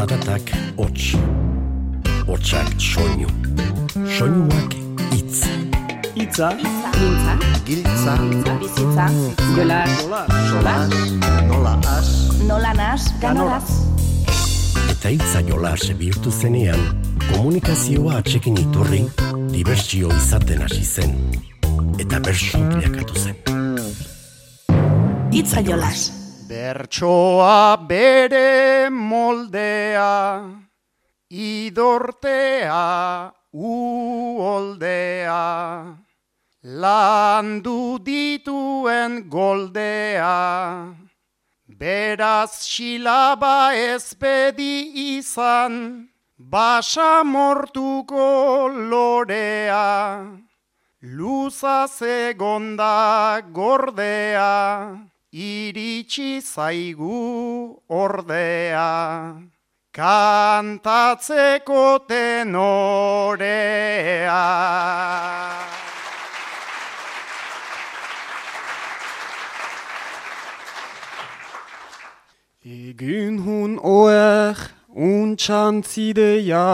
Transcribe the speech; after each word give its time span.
zaratak 0.00 0.48
hots. 0.76 1.16
Hotsak 2.26 2.68
soinu. 2.80 3.28
Soinuak 4.16 4.72
hitz. 5.12 5.44
Itza, 6.16 6.48
Gintza, 6.96 7.34
Giltza, 7.66 8.14
bizitza, 8.60 9.06
jolas, 9.56 9.90
jolas, 10.50 10.88
nola 11.48 11.74
as, 11.96 12.08
nola 12.48 12.72
nas, 12.74 13.12
ganoraz. 13.20 13.68
Eta 14.90 15.12
hitza 15.12 15.42
jolas 15.48 15.84
bihurtu 15.98 16.32
zenean, 16.32 16.80
komunikazioa 17.30 18.20
atxekin 18.20 18.56
iturri, 18.60 19.02
dibertsio 19.52 20.12
izaten 20.16 20.64
hasi 20.64 20.84
zen. 20.84 21.12
Eta 22.00 22.20
bersu 22.24 22.62
bilakatu 22.72 23.20
zen. 23.20 23.36
Itza 25.32 25.60
jolas. 25.60 26.19
Bertsoa 26.70 27.76
bere 27.88 28.88
moldea, 28.90 30.46
idortea 31.28 33.32
uoldea, 33.52 35.42
landu 36.62 37.98
dituen 38.06 39.26
goldea, 39.28 40.94
beraz 41.66 42.52
silaba 42.62 43.74
ezpedi 43.74 45.18
izan, 45.18 46.06
basa 46.38 47.24
mortuko 47.24 48.68
lorea, 48.70 50.22
luza 51.02 51.88
zegonda 51.98 53.42
gordea, 53.50 55.10
iritsi 55.32 56.40
zaigu 56.42 57.78
ordea, 57.88 59.36
kantatzeko 59.94 61.84
tenorea. 62.08 63.46
Egun 72.64 73.38
hun 73.46 73.78
oer 73.82 74.56
untxantzidea, 74.90 76.66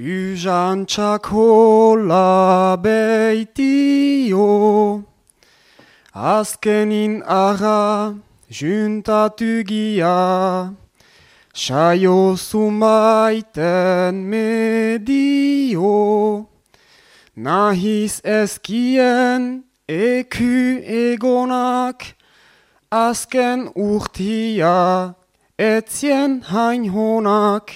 Ujan 0.00 0.86
txakola 0.86 2.76
beitio, 2.80 4.48
Azkenin 6.20 7.22
ara 7.22 8.14
juntatu 8.50 9.64
gia, 9.64 10.74
Saio 11.54 12.36
zumaiten 12.36 14.14
medio, 14.28 15.88
Nahiz 17.34 18.20
ezkien 18.22 19.64
eku 19.88 20.84
egonak, 20.84 22.04
Azken 22.92 23.72
urtia 23.74 25.14
etzien 25.58 26.42
hain 26.42 26.90
honak, 26.92 27.72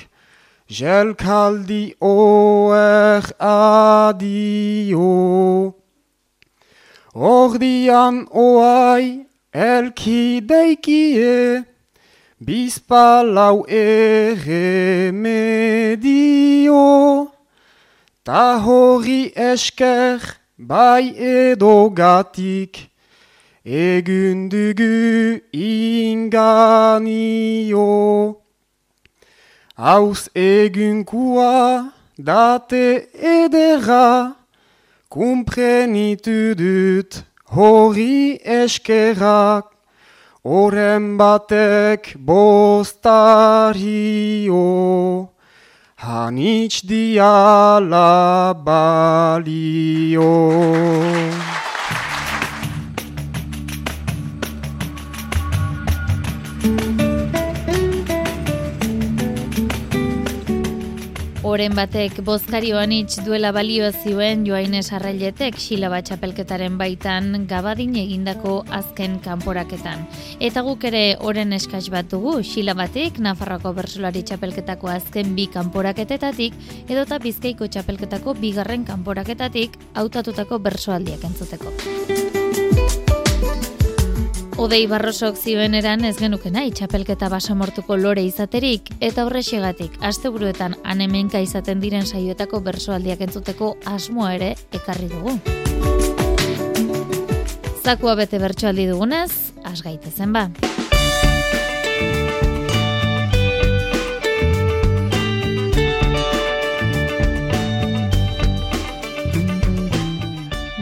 Jelkaldi 0.68 1.94
oer 2.02 3.24
adio. 3.40 5.14
Ordian 7.14 8.26
oai 8.32 9.26
elki 9.52 10.40
deikie, 10.42 11.64
Bizpalau 12.42 13.64
ere 13.68 15.12
medio. 15.12 16.82
Ta 18.24 18.58
hori 18.58 19.30
esker 19.30 20.18
bai 20.58 21.14
edo 21.14 21.88
gatik, 21.90 22.90
Egun 23.64 24.48
dugu 24.50 25.40
inganio. 25.54 27.14
Hauz 29.78 30.28
egunkua 30.34 31.92
date 32.18 33.08
edera, 33.14 34.36
Kumprenitu 35.14 36.58
dut 36.58 37.22
hori 37.54 38.34
eskerak, 38.42 39.70
Oren 40.42 41.14
batek 41.16 42.18
bostario, 42.18 43.78
Hanitz 46.02 46.82
diala 46.82 48.58
balio. 48.66 50.34
Oren 61.54 61.76
batek 61.78 62.16
bozkarioan 62.26 62.90
itx 62.90 63.20
duela 63.22 63.52
balio 63.54 63.86
zioen 63.94 64.40
Joaines 64.42 64.88
Arrailetek 64.96 65.60
silaba 65.62 66.00
txapelketaren 66.02 66.80
baitan 66.80 67.44
gabadin 67.46 67.94
egindako 68.00 68.56
azken 68.74 69.20
kanporaketan. 69.22 70.02
Eta 70.42 70.64
guk 70.66 70.88
ere 70.90 71.04
oren 71.22 71.54
eskaz 71.54 71.84
bat 71.94 72.10
dugu, 72.10 72.40
silabatik 72.42 73.22
Nafarroako 73.22 73.70
bersolari 73.78 74.24
txapelketako 74.26 74.90
azken 74.96 75.36
bi 75.38 75.46
kanporaketetatik 75.54 76.58
edota 76.88 77.22
bizkaiko 77.22 77.70
txapelketako 77.70 78.34
bigarren 78.42 78.82
kanporaketatik 78.88 79.78
hautatutako 79.94 80.58
bersoaldiak 80.66 81.22
entzuteko. 81.30 82.42
Odei 84.54 84.84
barrosok 84.86 85.34
zioen 85.34 85.74
eran 85.74 86.04
ez 86.06 86.14
genuke 86.20 86.50
nahi 86.54 86.70
txapelketa 86.70 87.26
basamortuko 87.32 87.96
lore 87.98 88.22
izaterik 88.22 88.86
eta 89.02 89.24
horrexegatik 89.26 89.96
asteburuetan 90.06 90.76
anemenka 90.92 91.40
izaten 91.42 91.82
diren 91.82 92.06
saioetako 92.06 92.60
bersoaldiak 92.68 93.24
entzuteko 93.26 93.72
asmoa 93.90 94.30
ere 94.36 94.52
ekarri 94.78 95.10
dugu. 95.10 95.34
Zakua 97.82 98.14
bete 98.14 98.38
bertsoaldi 98.38 98.86
dugunez, 98.92 99.32
has 99.66 99.82
gaitezen 99.82 100.32
ba. 100.32 100.46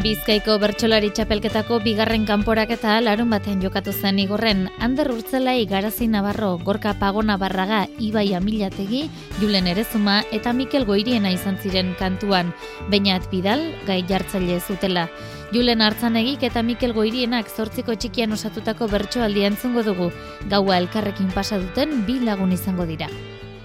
Bizkaiko 0.02 0.56
bertsolari 0.58 1.12
txapelketako 1.14 1.76
bigarren 1.84 2.24
kanporaketa 2.26 2.96
larun 2.98 3.28
baten 3.30 3.60
jokatu 3.62 3.92
zen 3.94 4.16
igorren, 4.18 4.64
Ander 4.82 5.06
Urtzelai 5.12 5.62
Garazi 5.70 6.08
Navarro, 6.10 6.56
Gorka 6.58 6.96
Pago 6.98 7.22
Navarraga, 7.22 7.84
Ibai 8.02 8.34
Amilategi, 8.34 9.04
Julen 9.38 9.68
Erezuma 9.70 10.16
eta 10.34 10.50
Mikel 10.52 10.88
Goiriena 10.88 11.30
izan 11.30 11.54
ziren 11.62 11.92
kantuan, 12.00 12.50
Beñat 12.90 13.28
Bidal, 13.30 13.62
gai 13.86 14.00
jartzaile 14.08 14.58
zutela. 14.58 15.06
Julen 15.54 15.86
Artzanegik 15.86 16.42
eta 16.50 16.64
Mikel 16.66 16.96
Goirienak 16.98 17.46
zortziko 17.46 17.94
txikian 17.94 18.34
osatutako 18.34 18.90
bertsoaldia 18.90 19.52
entzungo 19.52 19.86
dugu, 19.86 20.10
gaua 20.50 20.80
elkarrekin 20.82 21.30
pasa 21.30 21.60
duten 21.62 22.02
bi 22.10 22.18
lagun 22.26 22.50
izango 22.50 22.90
dira. 22.90 23.06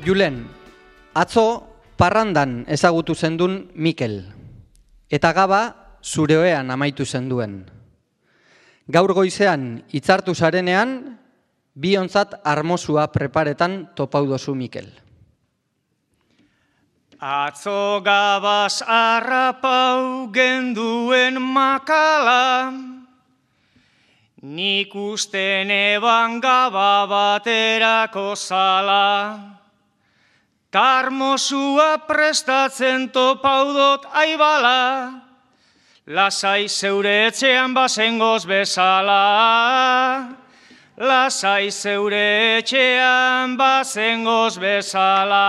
Julen, 0.06 0.44
atzo 1.18 1.66
parrandan 1.98 2.62
ezagutu 2.70 3.18
zendun 3.18 3.72
Mikel. 3.74 4.22
Eta 5.10 5.34
gaba 5.34 5.87
zureoean 6.08 6.72
amaitu 6.72 7.06
zenduen. 7.06 7.66
Gaur 8.88 9.12
goizean 9.12 9.84
hitzartu 9.92 10.32
zarenean, 10.36 11.20
biontzat 11.76 12.40
armosua 12.48 13.10
preparetan 13.12 13.90
topau 13.96 14.24
dozu 14.26 14.56
Mikel. 14.56 14.88
Atzo 17.20 18.00
gabaz 18.06 18.80
arrapau 18.86 20.30
genduen 20.32 21.42
makala, 21.42 22.72
nik 24.42 24.94
usten 24.94 25.72
eban 25.74 26.40
gaba 26.40 27.10
baterako 27.10 28.36
zala. 28.38 29.58
Tarmosua 30.70 32.06
prestatzen 32.06 33.10
topaudot 33.10 34.06
aibala, 34.14 35.27
lasai 36.08 36.70
zeure 36.70 37.28
etxean 37.28 37.74
bazengoz 37.76 38.46
bezala. 38.48 40.38
Lasai 40.98 41.70
zeure 41.70 42.58
etxean 42.60 43.58
bazengoz 43.58 44.58
bezala. 44.58 45.48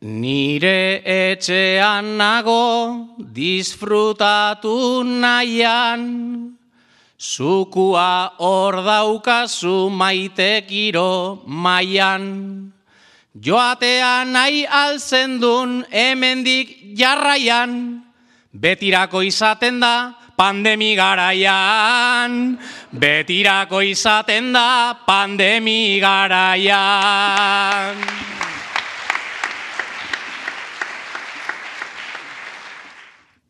Nire 0.00 1.02
etxean 1.04 2.16
nago 2.16 3.18
disfrutatu 3.20 5.02
nahian, 5.04 6.56
Zukua 7.18 8.32
hor 8.38 8.74
daukazu 8.84 9.88
maitekiro 9.90 11.42
maian. 11.46 12.75
Joatean 13.36 14.32
nahi 14.32 14.64
altzen 14.64 15.40
dun 15.40 15.84
hemendik 15.92 16.96
jarraian. 16.96 18.00
Betirako 18.52 19.20
izaten 19.20 19.80
da 19.80 20.14
pandemi 20.36 20.96
garaian. 20.96 22.56
Betirako 22.92 23.82
izaten 23.84 24.52
da 24.52 24.96
pandemi 25.06 26.00
garaian. 26.00 27.96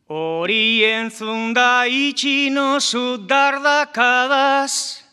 Hori 0.07 0.83
entzun 0.87 1.53
da 1.53 1.83
itxino 1.85 2.79
dardakadaz, 3.27 5.03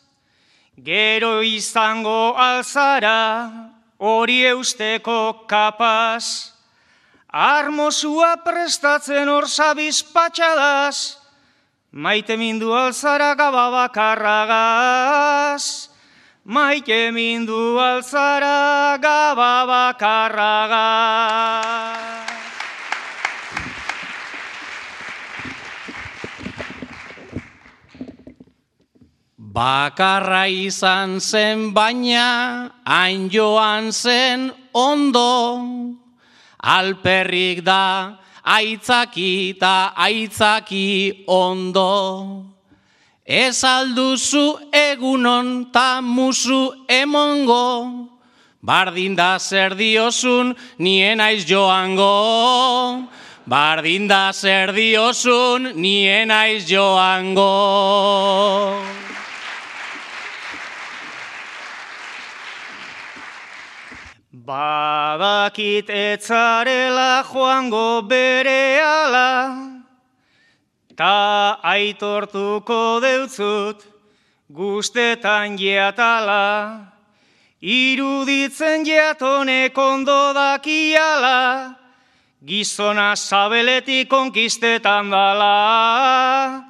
gero 0.79 1.43
izango 1.43 2.35
alzara, 2.39 3.74
hori 3.99 4.47
eusteko 4.47 5.47
kapaz. 5.47 6.53
Armosua 7.35 8.37
prestatzen 8.45 9.29
hor 9.29 9.49
zabiz 9.49 10.03
patxadaz, 10.15 11.17
maite 11.91 12.37
mindu 12.39 12.73
alzara 12.73 13.35
gaba 13.35 13.71
bakarragaz. 13.71 15.89
Maite 16.45 17.11
mindu 17.11 17.79
alzara 17.81 18.99
gaba 19.01 19.67
bakarragaz. 19.67 22.24
Bakarra 29.55 30.49
izan 30.51 31.21
zen 31.23 31.71
baina, 31.71 32.73
hain 32.83 33.29
joan 33.31 33.93
zen 33.93 34.51
ondo, 34.75 35.95
alperrik 36.59 37.63
da, 37.63 38.19
aitzaki 38.43 39.55
eta 39.55 39.95
aitzaki 39.95 41.23
ondo. 41.31 42.51
Ez 43.23 43.63
alduzu 43.63 44.59
egunon 44.75 45.71
ta 45.71 46.01
musu 46.03 46.75
emongo, 46.91 48.11
bardin 48.61 49.15
da 49.15 49.39
zer 49.39 49.79
diozun 49.79 50.51
nien 50.79 51.21
aiz 51.21 51.47
joango. 51.47 53.07
Bardin 53.47 54.09
da 54.09 54.33
zer 54.33 54.73
diozun 54.75 55.77
nien 55.79 56.31
aiz 56.31 56.67
joango. 56.67 57.53
Badakit 64.45 65.89
etzarela 65.89 67.25
joango 67.25 68.05
bere 68.05 68.77
ala, 68.85 69.57
ta 70.95 71.57
aitortuko 71.65 73.01
deutzut 73.01 73.81
guztetan 74.53 75.57
jeatala, 75.57 76.93
iruditzen 77.63 78.85
jeatonek 78.85 79.79
ondo 79.79 80.35
dakiala, 80.37 81.41
gizona 82.45 83.17
zabeletik 83.17 84.13
konkistetan 84.13 85.09
dala, 85.09 86.65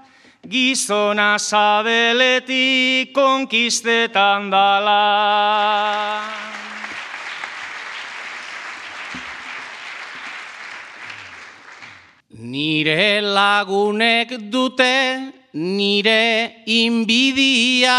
gizona 0.46 1.34
zabeletik 1.42 3.10
konkistetan 3.12 4.50
dala. 4.50 6.43
Nire 12.54 13.18
lagunek 13.20 14.30
dute 14.48 15.32
nire 15.54 16.62
inbidia, 16.66 17.98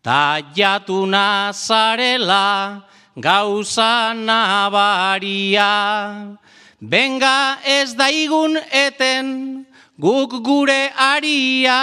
ta 0.00 0.38
jatuna 0.54 1.50
zarela 1.50 2.84
gauza 3.18 4.14
nabaria. 4.14 5.72
Benga 6.80 7.58
ez 7.66 7.94
daigun 7.98 8.54
eten 8.70 9.66
guk 9.98 10.30
gure 10.46 10.92
aria, 10.94 11.82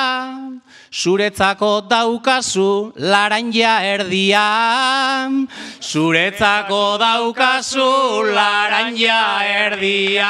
Zuretzako 0.93 1.87
daukazu 1.89 2.93
laranja 3.01 3.79
erdia, 3.81 4.43
zuretzako 5.81 6.81
daukazu 7.01 7.87
laranja 8.29 9.23
erdia. 9.41 10.29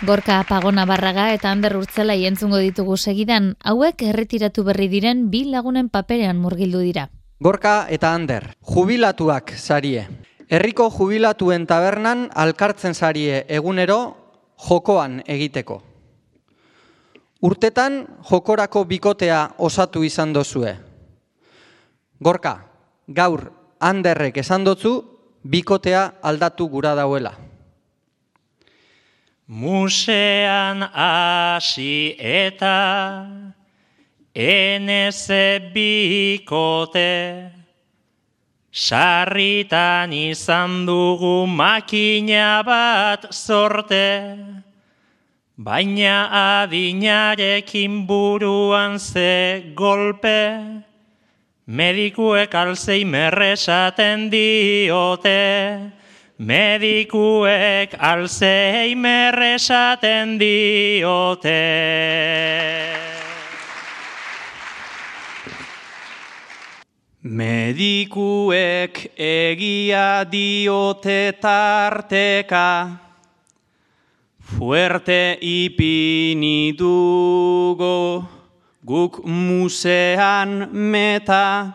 Gorka 0.00 0.40
Pagona 0.48 0.86
Barraga 0.88 1.28
eta 1.36 1.52
Ander 1.52 1.76
Urtzela 1.76 2.16
entzungo 2.16 2.56
ditugu 2.56 2.96
segidan, 2.96 3.52
hauek 3.60 4.00
erretiratu 4.00 4.64
berri 4.64 4.88
diren 4.88 5.28
bi 5.28 5.44
lagunen 5.44 5.92
paperean 5.92 6.40
murgildu 6.40 6.80
dira. 6.80 7.10
Gorka 7.38 7.84
eta 7.92 8.16
Ander, 8.16 8.54
jubilatuak 8.64 9.52
sarie. 9.58 10.08
Herriko 10.48 10.88
jubilatuen 10.88 11.68
tabernan 11.68 12.30
alkartzen 12.32 12.94
sarie 12.96 13.44
egunero 13.60 14.02
jokoan 14.56 15.20
egiteko. 15.28 15.82
Urtetan 17.42 18.06
jokorako 18.30 18.84
bikotea 18.86 19.48
osatu 19.58 20.04
izan 20.06 20.32
dozue. 20.32 20.76
Gorka, 22.22 22.52
gaur 23.08 23.48
handerrek 23.82 24.36
esan 24.38 24.62
dotzu, 24.62 24.92
bikotea 25.42 26.04
aldatu 26.22 26.68
gura 26.70 26.94
dauela. 26.94 27.32
Musean 29.48 30.86
hasi 30.94 32.14
eta 32.16 33.26
eneze 34.34 35.58
bikote 35.74 37.10
sarritan 38.72 40.12
izan 40.12 40.86
dugu 40.86 41.46
makina 41.46 42.62
bat 42.64 43.26
sorte. 43.34 44.61
Baina 45.58 46.32
adinarekin 46.64 48.06
buruan 48.06 48.98
ze 48.98 49.74
golpe, 49.76 50.64
medikuek 51.66 52.54
alzei 52.54 53.04
merresaten 53.04 54.30
diote, 54.32 55.92
medikuek 56.38 57.92
alzei 58.00 58.94
merresaten 58.96 60.38
diote. 60.40 61.60
Medikuek 67.22 69.12
egia 69.20 70.24
diote 70.24 71.36
tarteka, 71.36 73.11
Fuerte 74.58 75.38
ipini 75.40 76.76
dugo 76.76 78.28
guk 78.84 79.24
musean 79.24 80.70
meta, 80.72 81.72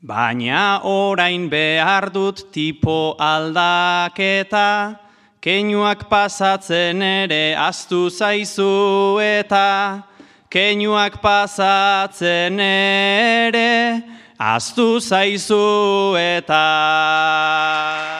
baina 0.00 0.80
orain 0.84 1.50
behar 1.50 2.10
dut 2.10 2.52
tipo 2.52 3.16
aldaketa, 3.18 4.98
keinuak 5.40 6.08
pasatzen 6.08 7.02
ere 7.02 7.54
astu 7.54 8.08
zaizu 8.10 9.20
eta, 9.20 10.04
keinuak 10.48 11.20
pasatzen 11.20 12.60
ere 12.60 14.02
astu 14.38 15.00
zaizu 15.00 16.16
eta. 16.16 18.15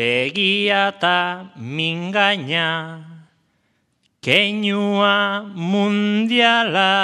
Begiata 0.00 1.52
mingaina, 1.60 3.04
keinua 4.24 5.44
mundiala, 5.52 6.96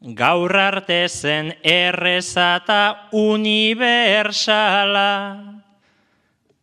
gaur 0.00 0.56
arte 0.56 1.04
zen 1.12 1.52
errezata 1.60 3.12
universala. 3.12 5.12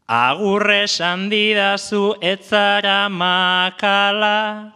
Agurre 0.09 0.89
sandidazu 0.89 2.17
etzara 2.17 3.05
makala, 3.05 4.73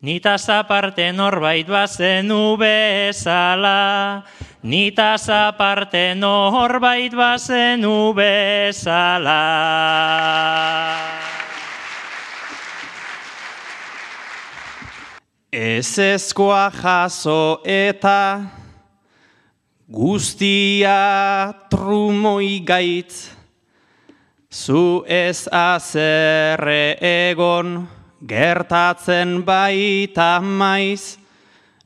Nitaz 0.00 0.48
aparte 0.48 1.12
norbait 1.12 1.66
bazenu 1.68 2.56
bezala, 2.56 4.24
nitaz 4.64 5.28
aparte 5.28 6.14
norbait 6.16 7.12
bazenu 7.12 8.14
bezala. 8.16 9.44
Ez 15.52 15.98
ezkoa 15.98 16.70
jaso 16.80 17.60
eta 17.68 18.40
guztia 19.84 21.52
trumoi 21.68 22.64
gaitz, 22.64 23.36
zu 24.48 25.04
ez 25.04 25.44
azerre 25.52 26.96
egon, 27.04 27.99
gertatzen 28.26 29.44
baita 29.44 30.40
maiz, 30.40 31.18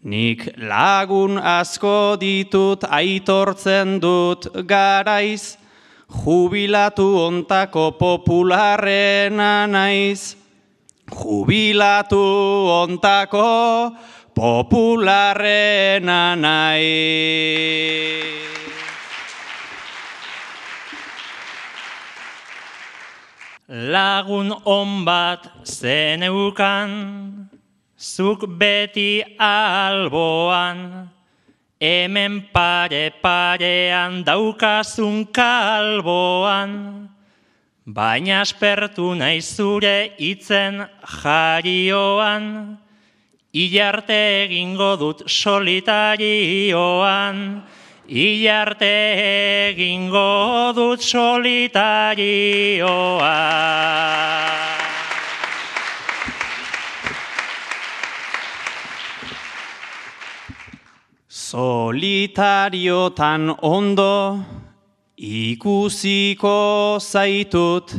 nik 0.02 0.48
lagun 0.58 1.38
asko 1.38 2.16
ditut 2.20 2.84
aitortzen 2.84 4.00
dut 4.00 4.46
garaiz, 4.66 5.56
jubilatu 6.10 7.06
ontako 7.26 7.92
popularrena 7.98 9.66
naiz, 9.66 10.36
jubilatu 11.10 12.24
ontako 12.82 13.92
popularrena 14.34 16.36
naiz. 16.36 18.43
Lagun 23.74 24.54
on 24.70 25.02
bat 25.02 25.50
zeneukan, 25.66 27.42
zuk 27.98 28.46
beti 28.46 29.18
alboan, 29.34 31.10
hemen 31.82 32.54
pare 32.54 33.10
parean 33.18 34.22
daukazun 34.22 35.26
kalboan, 35.26 37.10
baina 37.82 38.46
aspertu 38.46 39.10
nahi 39.18 39.42
zure 39.42 40.14
itzen 40.22 40.86
jarioan, 41.02 42.78
ilarte 43.50 44.46
egingo 44.46 44.94
dut 45.02 45.26
solitarioan, 45.26 47.66
Ilarte 48.06 49.72
egingo 49.72 50.72
dut 50.76 51.00
solitarioa. 51.00 51.72
Solitariotan 61.54 63.48
ondo 63.62 64.44
ikusiko 65.16 66.98
zaitut, 67.00 67.94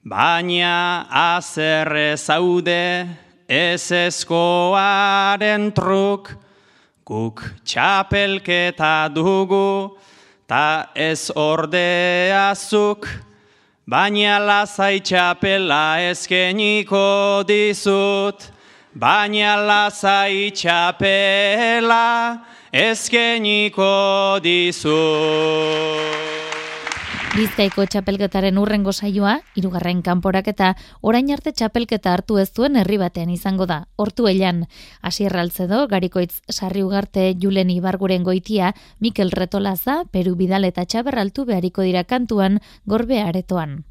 baina 0.00 1.04
azerre 1.12 2.16
zaude 2.16 3.08
ez 3.46 3.92
eskoaren 3.92 5.72
truk, 5.76 6.32
Guk 7.10 7.40
txapelketa 7.66 9.10
dugu, 9.10 9.98
ta 10.46 10.86
ez 10.94 11.26
ordeazuk, 11.34 13.08
baina 13.82 14.38
lazai 14.38 15.00
txapela 15.02 15.98
ezkeniko 16.12 17.42
dizut, 17.50 18.46
baina 18.94 19.58
lazai 19.58 20.54
txapela 20.54 22.06
ezkeniko 22.70 24.38
dizut. 24.46 26.29
Bizkaiko 27.40 27.86
txapelketaren 27.88 28.58
urrengo 28.60 28.92
saioa, 28.92 29.38
irugarren 29.56 30.02
kanporaketa, 30.04 30.74
orain 31.00 31.30
arte 31.32 31.54
txapelketa 31.56 32.12
hartu 32.12 32.36
ez 32.36 32.50
duen 32.52 32.76
herri 32.76 32.98
batean 33.00 33.30
izango 33.32 33.64
da. 33.64 33.78
Hortu 33.96 34.28
elan, 34.28 34.66
asierraltzedo, 35.00 35.86
garikoitz 35.88 36.42
sarri 36.52 36.82
ugarte 36.84 37.30
julen 37.40 37.72
ibarguren 37.72 38.28
goitia, 38.28 38.74
Mikel 38.98 39.32
Retolaza, 39.32 40.02
Peru 40.12 40.34
Bidal 40.36 40.68
eta 40.68 40.84
Txaberraltu 40.84 41.46
behariko 41.48 41.80
dira 41.80 42.04
kantuan, 42.04 42.60
gorbe 42.84 43.22
aretoan. 43.24 43.86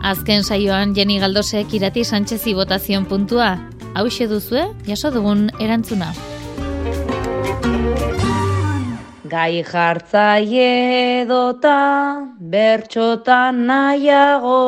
Azken 0.00 0.40
saioan 0.42 0.96
Jenny 0.96 1.20
Galdosek 1.20 1.74
irati 1.76 2.04
Sánchezi 2.06 2.54
botazion 2.54 3.04
puntua, 3.04 3.58
hau 3.96 4.08
duzue, 4.28 4.62
jaso 4.84 5.10
dugun 5.10 5.48
erantzuna. 5.58 6.12
Gai 9.26 9.64
jartzaie 9.64 11.24
dota 11.26 11.78
bertxotan 12.38 13.64
nahiago. 13.66 14.60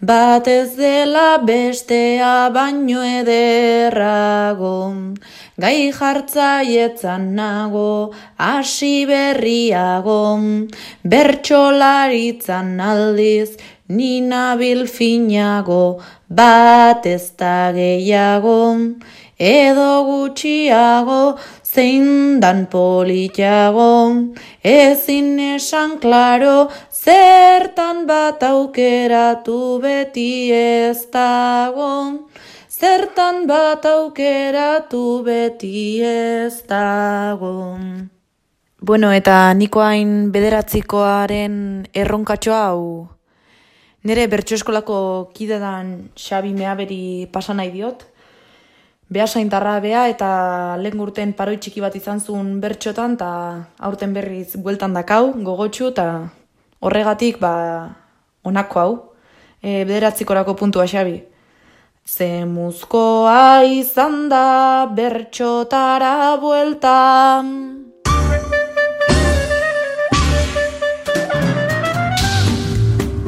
Bat 0.00 0.48
ez 0.48 0.76
dela 0.76 1.38
bestea 1.44 2.48
baino 2.52 3.04
ederrago. 3.20 4.92
Gai 5.60 5.92
jartzaietzan 5.92 7.34
nago, 7.34 8.12
hasi 8.36 9.06
berriago. 9.08 10.20
Bertxolaritzan 11.04 12.76
aldiz, 12.80 13.56
nina 13.88 14.56
bilfinago, 14.56 16.00
bat 16.28 17.06
ez 17.06 17.32
da 17.38 17.72
gehiago, 17.72 18.96
edo 19.38 19.90
gutxiago, 20.08 21.38
zein 21.62 22.40
dan 22.40 22.66
politiago, 22.66 24.32
ezin 24.62 25.38
esan 25.54 25.98
klaro, 26.00 26.68
zertan 26.90 28.06
bat 28.06 28.42
aukeratu 28.42 29.78
beti 29.82 30.50
ez 30.52 31.06
dago, 31.12 32.26
zertan 32.70 33.46
bat 33.46 33.84
aukeratu 33.86 35.22
beti 35.22 36.02
ez 36.02 36.62
dago. 36.66 37.78
Bueno, 38.80 39.10
eta 39.10 39.52
niko 39.54 39.80
hain 39.80 40.30
bederatzikoaren 40.32 41.86
erronkatxo 41.94 42.52
hau 42.54 43.15
Nire 44.06 44.28
bertso 44.30 44.54
eskolako 44.54 45.32
kidedan 45.34 46.12
Xabi 46.14 46.52
Meaberi 46.54 47.26
pasa 47.32 47.54
nahi 47.58 47.72
diot. 47.74 48.04
Bea 49.10 49.26
saintarra 49.26 49.80
bea 49.82 50.04
eta 50.12 50.28
lehen 50.78 50.98
gurten 51.00 51.32
paroi 51.34 51.56
txiki 51.58 51.82
bat 51.82 51.96
izan 51.98 52.20
zuen 52.22 52.60
bertxotan 52.62 53.16
eta 53.18 53.30
aurten 53.88 54.14
berriz 54.14 54.54
bueltan 54.62 54.94
dakau, 54.94 55.32
gogotxu 55.48 55.90
eta 55.90 56.06
horregatik 56.78 57.40
ba 57.42 57.54
onako 58.46 58.80
hau. 58.80 58.92
E, 59.58 59.82
bederatzikorako 59.82 60.54
puntua 60.54 60.86
Xabi. 60.86 61.18
Ze 62.06 62.44
muzkoa 62.46 63.64
izan 63.66 64.28
da 64.30 64.86
bertxotara 64.86 66.36
bueltan. 66.38 67.75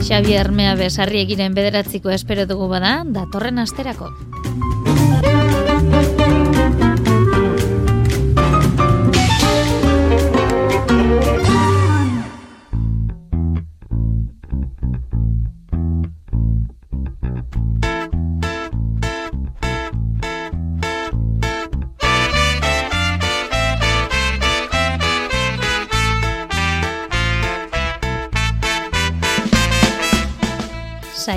Xavier 0.09 0.49
Mea 0.57 0.71
besarri 0.73 1.19
egiren 1.21 1.53
bederatziko 1.53 2.09
espero 2.15 2.47
dugu 2.49 2.71
bada, 2.71 2.93
datorren 3.17 3.61
asterako. 3.61 4.09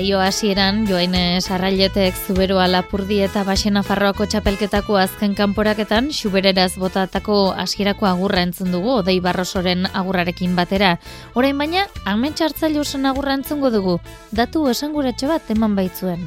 Saio 0.01 0.17
hasieran 0.17 0.79
joaine 0.89 1.37
sarrailetek 1.45 2.15
zuberoa 2.25 2.63
lapurdi 2.71 3.19
eta 3.21 3.43
basena 3.45 3.83
farroako 3.85 4.25
txapelketako 4.25 4.95
azken 4.97 5.35
kanporaketan 5.37 6.07
xubereraz 6.17 6.71
botatako 6.81 7.35
hasierako 7.63 8.07
agurra 8.09 8.41
entzun 8.41 8.71
dugu 8.73 8.95
odei 8.95 9.19
barrosoren 9.21 9.85
agurrarekin 9.93 10.55
batera. 10.57 10.95
Orain 11.37 11.61
baina, 11.61 11.83
amen 12.05 12.33
txartzaile 12.33 12.81
agurra 13.09 13.35
entzungo 13.37 13.69
dugu, 13.69 13.99
datu 14.31 14.67
esanguratxo 14.69 15.27
bat 15.27 15.51
eman 15.53 15.75
baitzuen. 15.75 16.25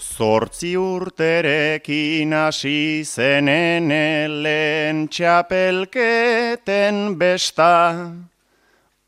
Zortzi 0.00 0.74
urterekin 0.76 2.32
hasi 2.32 3.04
zenen 3.04 3.92
elen 3.92 5.08
txapelketen 5.08 7.18
besta, 7.18 8.08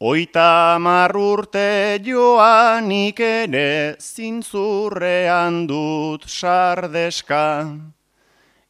Oita 0.01 0.79
marrurte 0.79 1.99
joanik 1.99 3.19
ere 3.19 3.97
zintzurrean 3.99 5.67
dut 5.67 6.23
sardeska. 6.23 7.67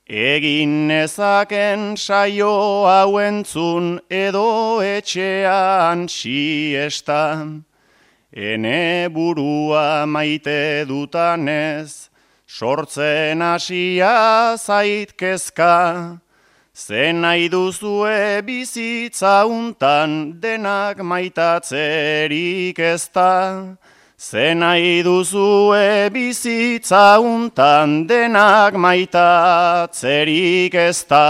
Egin 0.08 0.88
nezaken 0.88 1.99
saio 2.00 2.88
hauentzun 2.88 4.00
edo 4.08 4.80
etxean 4.80 6.08
siesta. 6.08 7.44
Ene 8.32 9.11
burua 9.12 10.06
maite 10.08 10.87
dutanez, 10.88 12.08
sortzen 12.47 13.44
hasia 13.44 14.56
zaitkezka. 14.56 16.23
Zen 16.78 17.25
nahi 17.25 17.49
duzue 17.50 18.38
bizitza 18.47 19.42
untan 19.50 20.38
denak 20.38 21.00
maitatzerik 21.02 22.78
ez 22.78 23.11
da. 23.11 23.75
Zen 24.14 24.62
nahi 24.62 25.02
duzue 25.02 26.06
bizitza 26.14 27.18
untan 27.18 28.06
denak 28.06 28.78
maitatzerik 28.78 30.75
ez 30.78 31.02
da. 31.11 31.25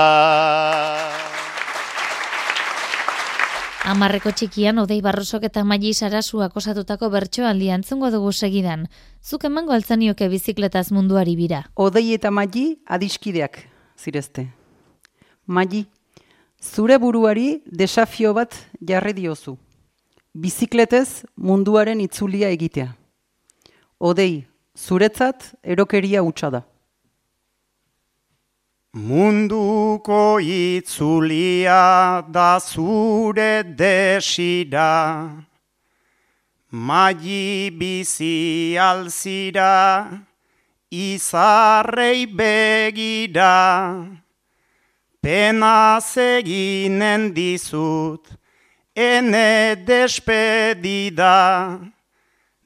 Amarreko 3.89 4.29
txikian 4.37 4.85
Odei 4.85 5.01
Barrosok 5.01 5.49
eta 5.49 5.65
Maili 5.65 5.95
Sarasuak 5.97 6.61
osatutako 6.61 7.09
bertsoaldi 7.17 7.73
antzungo 7.73 8.13
dugu 8.13 8.37
segidan. 8.37 8.85
Zuk 9.25 9.49
emango 9.49 9.73
altzanioke 9.73 10.29
bizikletaz 10.29 10.91
munduari 10.93 11.41
bira. 11.41 11.65
Odei 11.73 12.13
eta 12.21 12.29
Maili 12.29 12.75
adiskideak 12.85 13.63
zirezte. 13.97 14.51
Maili, 15.49 15.87
zure 16.61 16.99
buruari 17.01 17.63
desafio 17.65 18.35
bat 18.37 18.55
jarri 18.85 19.15
diozu. 19.17 19.57
Bizikletez 20.37 21.25
munduaren 21.37 22.01
itzulia 22.05 22.51
egitea. 22.53 22.91
Odei, 23.99 24.45
zuretzat 24.77 25.55
erokeria 25.65 26.21
hutsa 26.21 26.51
da. 26.53 26.61
Munduko 28.93 30.39
itzulia 30.41 32.23
da 32.29 32.59
zure 32.61 33.63
desira, 33.63 34.93
Magi 36.71 37.71
bizi 37.71 38.77
alzira, 38.77 40.13
izarrei 40.91 42.27
begira, 42.27 43.49
Pena 45.29 46.01
zeginen 46.01 47.35
dizut, 47.37 48.25
ene 48.97 49.77
despedida, 49.85 51.37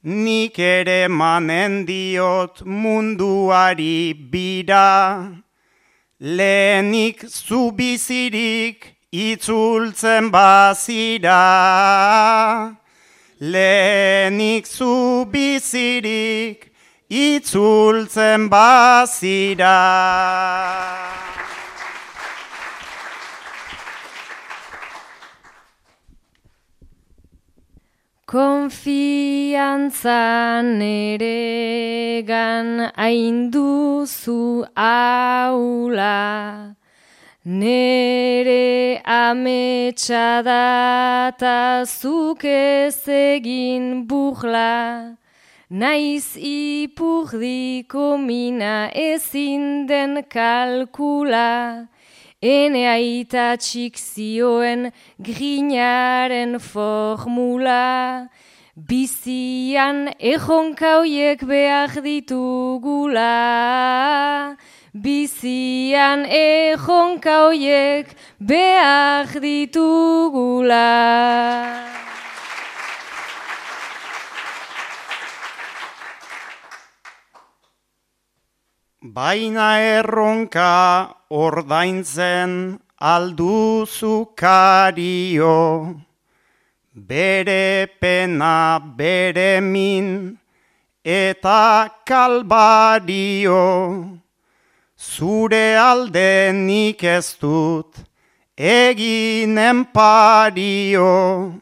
nik 0.03 0.59
ere 0.59 1.09
manen 1.09 1.85
diot 1.85 2.63
munduari 2.63 4.15
bira. 4.31 5.43
Lehenik 6.21 7.27
zubizirik 7.27 8.95
itzultzen 9.11 10.31
bazira. 10.31 11.43
Lehenik 13.41 14.65
zubizirik 14.77 16.71
itzultzen 17.09 18.47
bazira. 18.47 19.79
Konfiantzan 28.33 29.61
ere 30.81 32.25
gan 32.25 32.89
ainduzu 32.97 34.65
aula, 34.75 36.73
nere 37.45 38.97
ametsa 39.05 40.41
data 40.41 41.85
zuk 41.85 42.43
ez 42.43 43.07
egin 43.07 44.07
buhla, 44.09 45.13
naiz 45.69 46.33
ipurdiko 46.33 48.17
mina 48.17 48.89
ezin 48.95 49.85
den 49.85 50.23
kalkula, 50.25 51.85
Ene 52.43 52.81
aita 52.91 53.53
txik 53.55 53.95
zioen 53.95 54.89
grinaren 55.15 56.57
formula, 56.59 58.27
bizian 58.75 60.11
ejonkauiek 60.19 61.39
behar 61.47 61.95
ditugula. 62.03 63.31
Bizian 64.91 66.27
ejonkauiek 66.27 68.11
behar 68.51 69.39
ditugula. 69.39 70.83
Baina 79.03 79.83
erronka 79.83 81.13
ordaintzen 81.29 82.79
alduzu 83.01 84.33
kario, 84.33 85.99
bere 86.95 87.87
pena 87.99 88.79
bere 88.79 89.59
min 89.59 90.39
eta 91.03 91.89
kalbario, 92.05 94.21
zure 94.95 95.75
alde 95.75 96.53
nik 96.53 97.03
ez 97.03 97.35
dut 97.41 97.99
eginen 98.55 99.83
pario, 99.91 101.59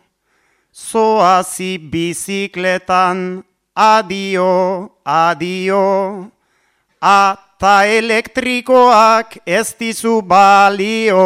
zoazi 0.72 1.80
bizikletan 1.90 3.42
adio, 3.74 4.92
adio, 5.04 5.82
Ata 7.02 7.90
elektrikoak 7.90 9.42
ez 9.46 9.74
dizu 9.74 10.22
balio. 10.22 11.26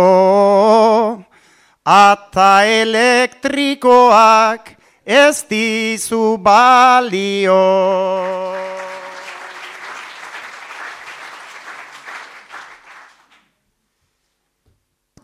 Ata 1.84 2.64
elektrikoak 2.64 4.72
ez 5.04 5.44
dizu 5.50 6.38
balio. 6.40 7.60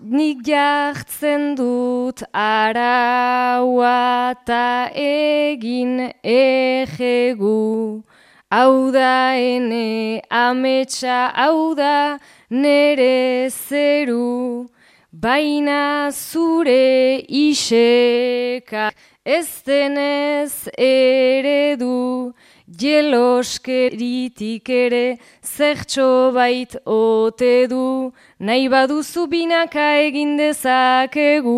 Nik 0.04 0.44
jartzen 0.44 1.56
dut 1.56 2.28
araua 2.36 4.36
eta 4.36 4.92
egin 4.92 6.12
egegu. 6.20 8.04
Hau 8.52 8.92
da 8.92 9.32
ene 9.40 10.22
ametsa, 10.30 11.32
hau 11.34 11.74
da 11.74 12.20
nere 12.50 13.48
zeru, 13.48 14.68
baina 15.14 16.12
zure 16.12 17.24
iseka 17.30 18.92
ez 19.24 19.64
denez 19.64 20.68
eredu, 20.78 22.34
jeloskeritik 22.78 24.70
ere 24.70 25.18
zertxo 25.44 26.32
bait 26.34 26.76
ote 26.86 27.68
du, 27.68 28.14
nahi 28.40 28.70
baduzu 28.70 29.28
binaka 29.28 29.98
egin 30.08 30.38
dezakegu. 30.38 31.58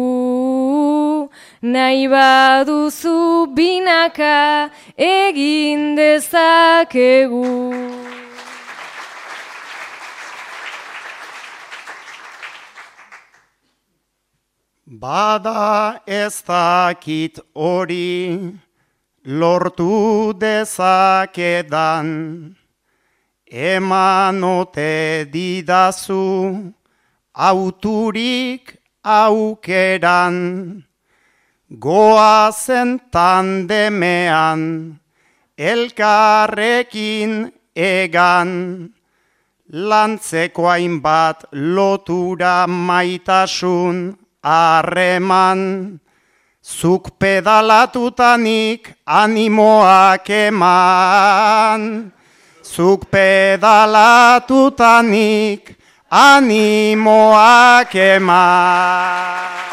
Nahi 1.62 2.08
baduzu 2.08 3.48
binaka 3.56 4.70
egin 4.98 5.96
dezakegu. 5.96 7.48
Bada 14.86 16.02
ez 16.08 16.44
dakit 16.48 17.40
hori, 17.54 18.54
lortu 19.26 20.34
dezakedan, 20.36 22.08
emanote 23.48 25.26
didazu, 25.32 26.74
auturik 27.34 28.78
aukeran, 29.04 30.84
goazen 31.80 33.00
tandemean, 33.12 35.00
elkarrekin 35.58 37.52
egan, 37.76 38.94
lantzeko 39.72 40.68
hainbat 40.68 41.46
lotura 41.52 42.68
maitasun 42.68 44.18
harreman, 44.44 46.00
Zuk 46.64 47.20
pedalatutanik 47.20 48.96
animoak 49.06 50.30
eman. 50.30 52.12
Zuk 52.64 53.12
pedalatutanik 53.12 55.76
animoak 56.08 57.96
eman. 57.96 59.64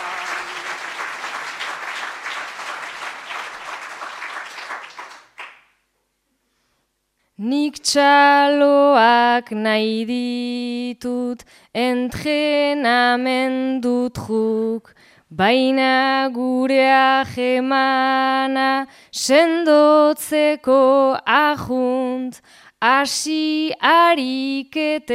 Nik 7.40 7.80
txaloak 7.80 9.48
nahi 9.54 10.04
ditut 10.10 11.40
entrenamendu 11.72 14.10
truk, 14.12 14.92
baina 15.30 16.28
gure 16.34 16.90
ahemana 16.90 18.86
sendotzeko 19.12 20.82
ahunt, 21.24 22.40
hasi 22.82 23.72
ariketetan 23.80 25.10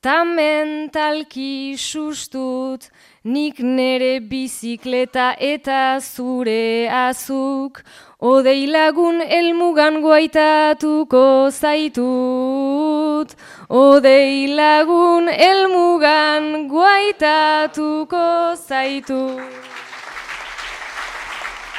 ta 0.00 0.24
mentalki 0.24 1.76
sustut, 1.76 2.88
nik 3.24 3.58
nere 3.60 4.20
bizikleta 4.20 5.34
eta 5.38 6.00
zure 6.00 6.88
azuk, 6.88 7.82
Odei 8.24 8.64
lagun 8.66 9.20
elmugan 9.20 10.00
guaitatuko 10.00 11.50
zaitut, 11.52 13.03
Odei 13.68 14.48
lagun 14.48 15.28
elmugan 15.28 16.68
guaitatuko 16.68 18.26
zaitut. 18.56 19.72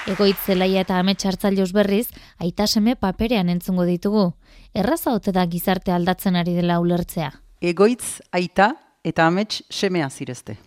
Egoitzelaia 0.06 0.84
eta 0.86 1.00
ametsartzaileus 1.02 1.72
berriz, 1.74 2.06
aita 2.38 2.68
seme 2.68 2.94
paperean 2.96 3.50
entzungo 3.50 3.88
ditugu. 3.90 4.28
Erraza 4.74 5.16
ote 5.18 5.32
da 5.34 5.46
gizarte 5.50 5.92
aldatzen 5.92 6.36
ari 6.36 6.54
dela 6.54 6.78
ulertzea. 6.80 7.32
Egoitz 7.62 8.22
aita 8.32 8.76
eta 9.04 9.26
amets 9.26 9.64
semea 9.70 10.10
zirezte. 10.10 10.60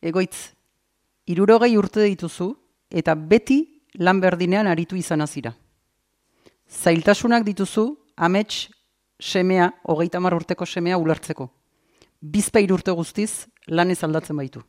Egoitz, 0.00 0.54
irurogei 1.26 1.76
urte 1.76 2.06
dituzu 2.08 2.48
eta 2.90 3.14
beti 3.14 3.60
lan 4.00 4.20
berdinean 4.20 4.66
aritu 4.66 4.96
izan 4.96 5.20
azira. 5.20 5.52
Zailtasunak 6.72 7.44
dituzu, 7.44 7.90
amets 8.16 8.70
semea, 9.22 9.70
hogeita 9.86 10.20
mar 10.20 10.34
urteko 10.34 10.66
semea 10.66 10.98
ulertzeko. 10.98 11.48
Bizpeir 12.20 12.72
urte 12.74 12.92
guztiz, 12.94 13.46
lan 13.66 13.90
ez 13.90 14.02
aldatzen 14.02 14.36
baitu. 14.36 14.62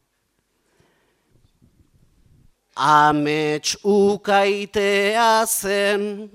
Amets 2.76 3.78
ukaitea 3.84 5.46
zen, 5.46 6.30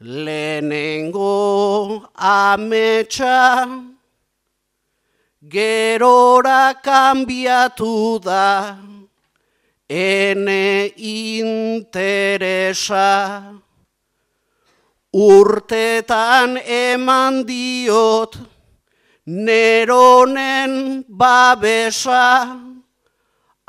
lehenengo 0.00 2.08
ametsa, 2.14 3.68
gerora 5.40 6.74
kanbiatu 6.84 8.18
da, 8.24 8.78
ene 9.88 10.92
interesa. 10.96 13.04
Urtetan 15.14 16.56
eman 16.58 17.44
diot, 17.46 18.34
neronen 19.30 21.04
babesa, 21.06 22.58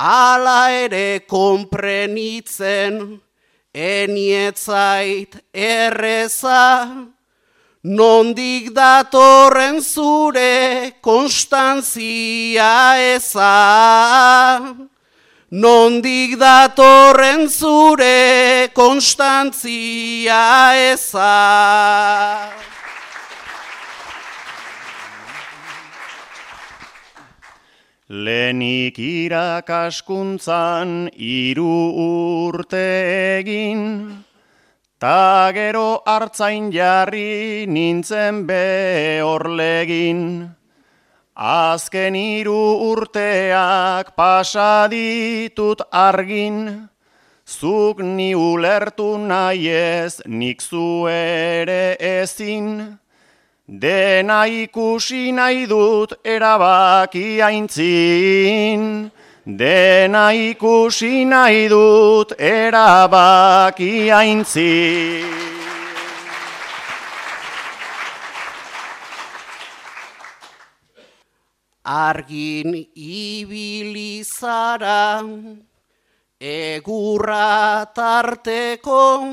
ala 0.02 0.72
ere 0.74 1.22
konprenitzen, 1.30 3.22
enietzait 3.70 5.38
erreza, 5.54 7.06
nondik 7.86 8.74
datorren 8.74 9.78
zure 9.86 10.98
konstantzia 11.06 12.74
eza. 13.14 13.54
Nondik 15.56 16.36
datorren 16.36 17.48
zure 17.48 18.68
konstantzia 18.76 20.40
eza. 20.76 22.52
Lenik 28.10 29.00
irakaskuntzan 29.00 30.92
iru 31.16 31.78
urte 32.04 32.84
egin, 33.40 34.12
ta 35.00 35.56
gero 35.56 36.04
hartzain 36.04 36.68
jarri 36.76 37.64
nintzen 37.64 38.44
behorlegin. 38.52 40.22
Azken 41.36 42.16
iru 42.16 42.80
urteak 42.96 44.16
pasaditut 44.16 45.82
argin, 45.92 46.88
zuk 47.46 48.00
ni 48.00 48.34
ulertu 48.34 49.18
nahi 49.20 49.68
ez, 49.70 50.22
nik 50.26 50.62
zu 50.62 51.08
ere 51.12 51.98
ezin. 52.00 52.98
Dena 53.68 54.48
ikusi 54.48 55.34
nahi 55.34 55.68
dut 55.68 56.14
erabaki 56.24 57.42
aintzin. 57.44 59.12
Dena 59.46 60.32
ikusi 60.32 61.26
nahi 61.26 61.68
dut 61.68 62.32
erabaki 62.40 64.08
aintzin. 64.08 65.55
Argin 71.86 72.74
ibilizara, 72.98 74.42
egurra 76.42 77.86
tarteko, 77.94 79.30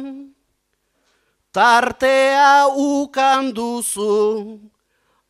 tartea 1.50 2.68
ukan 2.76 3.54
duzu, 3.56 4.60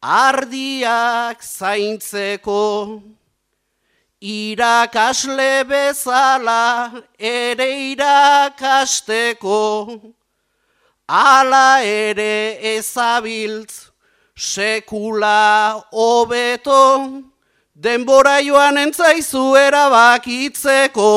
ardiak 0.02 1.42
zaintzeko. 1.42 3.02
Irakasle 4.22 5.62
bezala 5.62 6.90
ere 7.18 7.70
irakasteko, 7.94 9.62
ala 11.06 11.82
ere 11.82 12.58
ezabiltz 12.74 13.91
sekula 14.36 15.82
hobeto, 15.92 17.22
denbora 17.74 18.40
joan 18.42 18.76
entzaizu 18.78 19.56
erabakitzeko. 19.56 21.10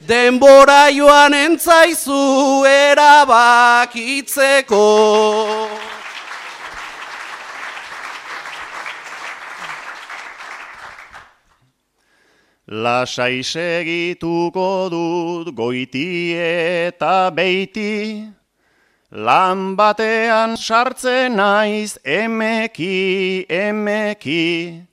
Denbora 0.00 0.90
joan 0.90 1.34
entzaizu 1.34 2.64
erabakitzeko. 2.66 3.88
Lasai 12.70 13.42
segituko 13.42 14.88
dut 14.90 15.50
goiti 15.58 16.38
eta 16.38 17.30
beiti, 17.34 18.30
lan 19.10 19.74
batean 19.74 20.56
sartzen 20.56 21.34
naiz 21.36 21.98
emeki, 22.04 23.46
emeki, 23.48 24.86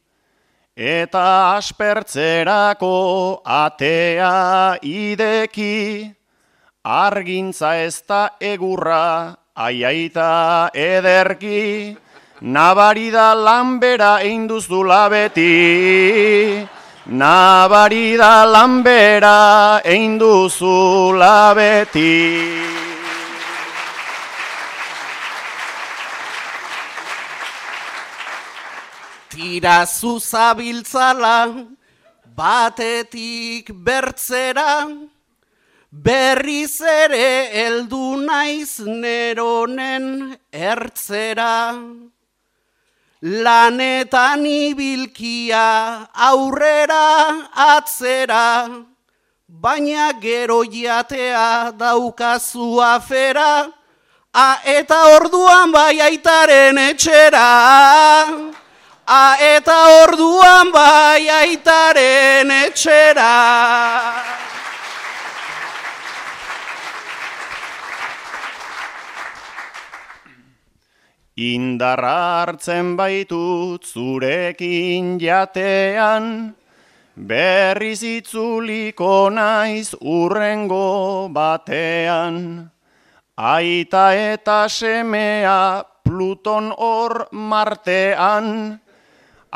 eta 0.76 1.58
aspertzerako 1.58 3.42
atea 3.46 4.78
ideki, 4.82 6.16
argintza 6.84 7.76
ez 7.78 8.02
da 8.08 8.30
egurra, 8.42 9.38
aiaita 9.56 10.72
ederki, 10.74 11.96
nabarida 12.42 13.36
lanbera 13.36 14.18
einduzula 14.26 15.10
beti, 15.10 16.66
nabarida 17.06 18.46
lanbera 18.50 19.82
einduzula 19.86 21.54
beti. 21.54 22.87
Tira 29.38 29.86
zuzabiltzala, 29.86 31.68
batetik 32.36 33.70
bertzera, 33.70 34.90
berriz 35.92 36.82
ere 36.82 37.30
heldu 37.54 38.18
naiz 38.26 38.80
neronen 38.82 40.36
ertzera. 40.52 41.78
lanetan 43.22 44.46
ibilkia 44.46 46.10
aurrera 46.30 47.06
atzera, 47.54 48.86
baina 49.48 50.14
gero 50.20 50.64
jatea 50.64 51.78
daukazu 51.78 52.82
afera, 52.82 53.70
a 54.34 54.50
eta 54.66 55.00
orduan 55.18 55.72
bai 55.72 56.00
aitaren 56.02 56.78
etxera, 56.90 57.50
a 59.08 59.40
eta 59.40 60.04
orduan 60.04 60.68
bai 60.72 61.30
aitaren 61.32 62.52
etxera. 62.52 63.36
Indarra 71.38 72.44
hartzen 72.44 72.96
baitut 72.98 73.86
zurekin 73.86 75.20
jatean, 75.22 76.56
berriz 77.16 78.02
itzuliko 78.04 79.30
naiz 79.30 79.94
urrengo 80.02 81.30
batean. 81.32 82.72
Aita 83.38 84.12
eta 84.18 84.66
semea 84.68 85.86
Pluton 86.04 86.74
hor 86.76 87.28
martean, 87.32 88.82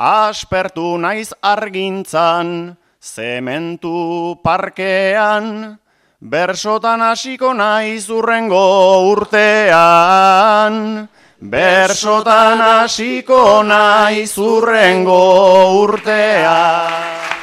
aspertu 0.01 0.97
naiz 0.97 1.29
argintzan, 1.45 2.73
zementu 2.97 4.33
parkean, 4.41 5.77
bersotan 6.17 7.01
hasiko 7.05 7.53
naiz 7.53 8.09
urrengo 8.09 8.65
urtean. 9.13 11.05
Bersotan 11.41 12.61
hasiko 12.61 13.61
naiz 13.65 14.37
urrengo 14.37 15.21
urtean. 15.85 17.40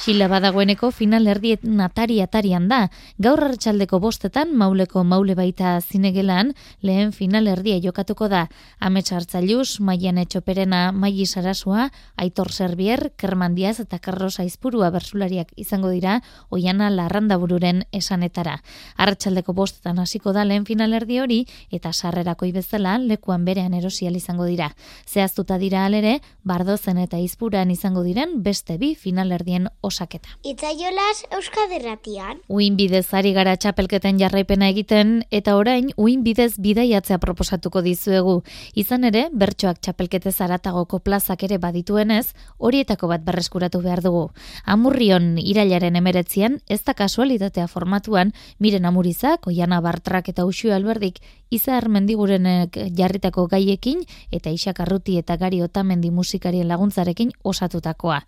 Xila 0.00 0.30
badagoeneko 0.32 0.88
final 0.96 1.26
erdiet 1.28 1.60
natari 1.60 2.22
atarian 2.24 2.70
da. 2.70 2.86
Gaur 3.20 3.42
hartxaldeko 3.44 3.98
bostetan 4.00 4.54
mauleko 4.56 5.02
maule 5.04 5.34
baita 5.36 5.74
zinegelan 5.84 6.54
lehen 6.80 7.10
final 7.12 7.50
erdia 7.52 7.76
jokatuko 7.84 8.30
da. 8.32 8.46
Amets 8.80 9.12
hartzailuz, 9.12 9.76
maian 9.84 10.16
etxoperena, 10.22 10.86
maili 10.96 11.26
sarasua, 11.26 11.90
aitor 12.16 12.48
serbier, 12.48 13.10
kermandiaz 13.20 13.74
eta 13.84 13.98
karros 14.00 14.38
aizpurua 14.40 14.88
bersulariak 14.94 15.52
izango 15.60 15.90
dira 15.92 16.22
oiana 16.48 16.88
larranda 16.88 17.36
bururen 17.36 17.84
esanetara. 17.92 18.62
Hartxaldeko 18.96 19.52
bostetan 19.52 20.00
hasiko 20.00 20.32
da 20.32 20.46
lehen 20.48 20.64
final 20.64 20.96
erdi 20.96 21.20
hori 21.20 21.42
eta 21.70 21.92
sarrerako 21.92 22.48
bezala 22.56 22.96
lekuan 22.96 23.44
berean 23.44 23.74
erosial 23.74 24.16
izango 24.16 24.48
dira. 24.48 24.72
Zehaztuta 25.04 25.58
dira 25.58 25.84
alere, 25.84 26.22
bardozen 26.42 26.96
eta 26.96 27.18
izpuran 27.20 27.70
izango 27.70 28.02
diren 28.02 28.40
beste 28.42 28.78
bi 28.78 28.94
final 28.94 29.36
erdien 29.36 29.68
osaketa. 30.00 30.28
Itzaiolas 30.42 31.24
Euskaderratian. 31.30 32.40
Uin 32.48 32.76
bidez 32.76 33.12
ari 33.14 33.32
gara 33.32 33.56
txapelketen 33.56 34.18
jarraipena 34.18 34.68
egiten 34.72 35.24
eta 35.30 35.56
orain 35.56 35.90
uin 35.96 36.22
bidez 36.24 36.54
bidaiatzea 36.58 37.18
proposatuko 37.18 37.82
dizuegu. 37.82 38.42
Izan 38.74 39.04
ere, 39.04 39.28
bertsoak 39.32 39.80
txapelkete 39.80 40.32
zaratagoko 40.32 41.00
plazak 41.00 41.42
ere 41.44 41.58
badituenez, 41.58 42.32
horietako 42.58 43.08
bat 43.08 43.24
berreskuratu 43.24 43.80
behar 43.82 44.02
dugu. 44.02 44.30
Amurrion 44.64 45.36
irailaren 45.38 45.96
emeretzian, 45.96 46.60
ez 46.68 46.82
da 46.84 46.94
kasualitatea 46.94 47.68
formatuan, 47.68 48.32
miren 48.58 48.86
amurizak, 48.86 49.46
oiana 49.46 49.80
bartrak 49.80 50.28
eta 50.28 50.44
usio 50.44 50.74
alberdik, 50.74 51.20
izar 51.50 51.88
mendigurenek 51.90 52.76
jarritako 52.96 53.46
gaiekin 53.50 54.04
eta 54.32 54.50
isak 54.54 54.80
arruti 54.80 55.18
eta 55.18 55.36
gari 55.36 55.60
otamendi 55.62 56.10
musikarien 56.14 56.68
laguntzarekin 56.68 57.32
osatutakoa. 57.44 58.20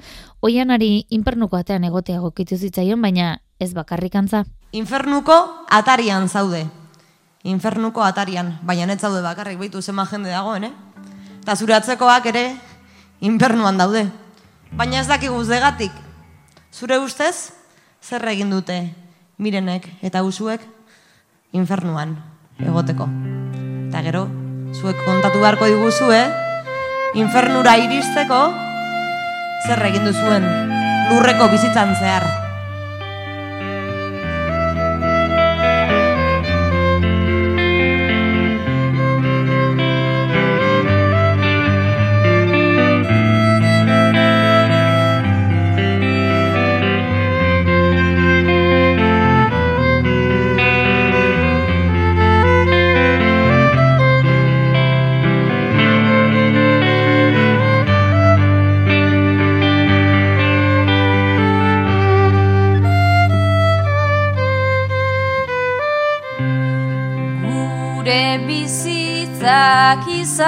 Oianari 0.42 1.06
inpernuko 1.52 1.60
atean 1.60 1.84
egotea 1.84 2.20
gokitu 2.20 2.56
zitzaion, 2.56 3.02
baina 3.02 3.40
ez 3.60 3.74
bakarrikantza. 3.74 4.44
Infernuko 4.72 5.66
atarian 5.68 6.28
zaude. 6.28 6.66
Infernuko 7.44 8.02
atarian, 8.02 8.58
baina 8.64 8.92
ez 8.92 9.00
zaude 9.00 9.20
bakarrik 9.20 9.58
baitu 9.58 9.82
zema 9.82 10.06
jende 10.06 10.30
dagoen, 10.30 10.64
eh? 10.64 10.72
Eta 11.42 11.56
zure 11.56 11.74
atzekoak 11.74 12.26
ere 12.26 12.56
infernuan 13.20 13.76
daude. 13.76 14.08
Baina 14.72 15.00
ez 15.00 15.08
dakigu 15.08 15.44
zegatik. 15.44 15.92
Zure 16.72 16.98
ustez, 16.98 17.52
zer 18.00 18.26
egin 18.28 18.50
dute 18.50 18.94
mirenek 19.36 19.88
eta 20.02 20.22
usuek 20.22 20.60
infernuan 21.52 22.16
egoteko. 22.58 23.08
Eta 23.90 24.00
gero, 24.02 24.26
zuek 24.72 24.96
kontatu 25.04 25.38
beharko 25.38 25.66
diguzue, 25.68 26.24
infernura 27.14 27.76
iristeko, 27.76 28.44
zer 29.66 29.90
egin 29.90 30.08
duzuen 30.08 30.71
lurreko 31.12 31.48
bizitzan 31.52 31.94
zehar. 32.00 32.41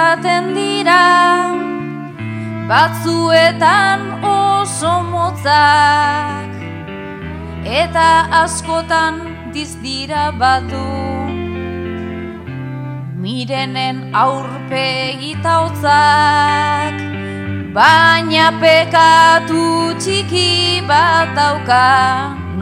Izaten 0.05 0.53
dira 0.53 1.01
Batzuetan 2.69 4.21
oso 4.21 5.01
motzak 5.01 6.51
Eta 7.65 8.29
askotan 8.43 9.15
dizdira 9.53 10.29
batu. 10.37 10.85
Mirenen 13.17 14.13
aurpegita 14.13 15.57
hotzak 15.65 17.01
Baina 17.73 18.51
pekatu 18.61 19.97
txiki 19.97 20.85
bat 20.87 21.33
dauka 21.33 21.85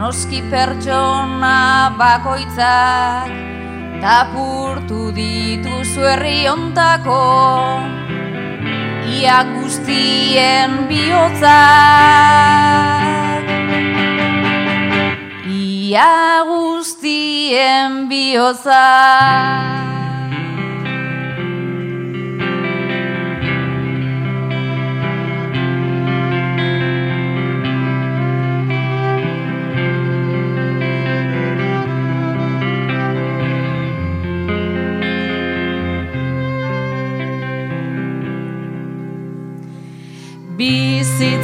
Noski 0.00 0.40
pertsona 0.50 1.92
bakoitzak 2.00 3.53
Tapurtu 4.02 5.12
dituzu 5.14 6.02
herri 6.08 6.48
ontako. 6.48 7.20
Ia 9.14 9.38
guztien 9.52 10.88
bihotzak. 10.90 11.54
Ia 15.46 16.42
guztien 16.50 18.08
bihotzak 18.10 19.83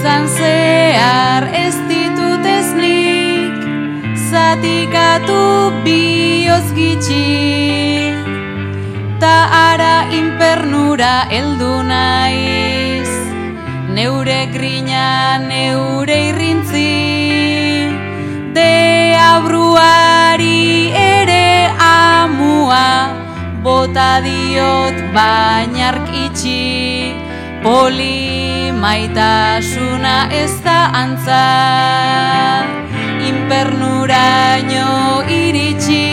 Bizitzan 0.01 0.25
zehar 0.33 1.45
ez 1.53 1.77
ditut 1.89 2.47
ez 2.49 2.73
nik 2.73 3.57
Zatikatu 4.17 5.77
bioz 5.85 6.73
gitxi. 6.73 8.17
Ta 9.21 9.37
ara 9.53 10.09
inpernura 10.09 11.29
heldu 11.29 11.83
naiz 11.85 13.13
Neure 13.93 14.49
grina, 14.55 15.37
neure 15.37 16.17
irrintzi. 16.31 16.97
Deabruari 18.57 19.77
ere 20.97 21.69
amua 21.77 22.89
Bota 23.61 24.25
diot 24.25 24.97
bainark 25.13 26.09
itxi. 26.25 27.13
Poli 27.61 28.60
maitasuna 28.81 30.17
ez 30.43 30.55
da 30.65 30.79
antza. 31.03 31.45
Inpernuraino 33.31 34.91
iritsi. 35.29 36.07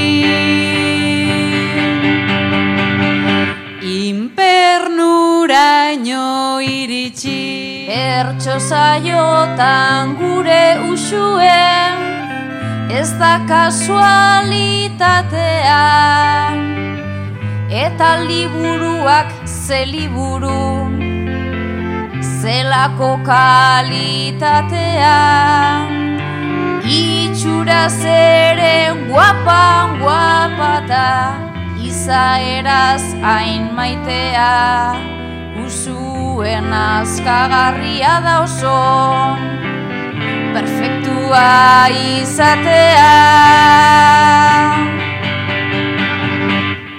Inpernuraino 4.08 6.26
iritsi. 6.62 7.42
Bertxo 7.88 8.60
saiotan 8.60 10.16
gure 10.20 10.78
usuen 10.92 11.96
Ez 12.90 13.10
da 13.20 13.40
kasualitatea 13.48 15.86
Eta 17.70 18.18
liburuak 18.28 19.28
ze 19.46 19.86
liburu, 19.86 20.97
zelako 22.48 23.20
kalitatean. 23.28 24.40
Itxura 26.88 27.92
zere 27.92 28.96
guapan 29.10 30.00
guapata 30.00 31.10
izaeraz 31.84 33.04
hain 33.20 33.64
maitea. 33.76 34.96
Usuen 35.66 36.72
azkagarria 36.72 38.14
da 38.24 38.36
oso 38.48 38.80
perfektua 40.56 41.52
izatea. 41.92 43.12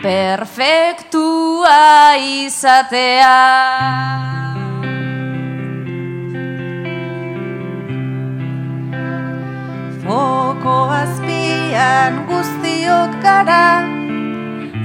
Perfektua 0.05 1.81
izatea 2.21 3.37
azpian 12.09 12.27
guztiok 12.27 13.11
gara 13.23 13.85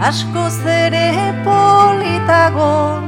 asko 0.08 0.50
zere 0.64 1.32
politago 1.46 3.00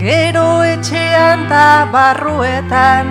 Gero 0.00 0.64
etxean 0.64 1.48
ta 1.48 1.86
barruetan 1.92 3.06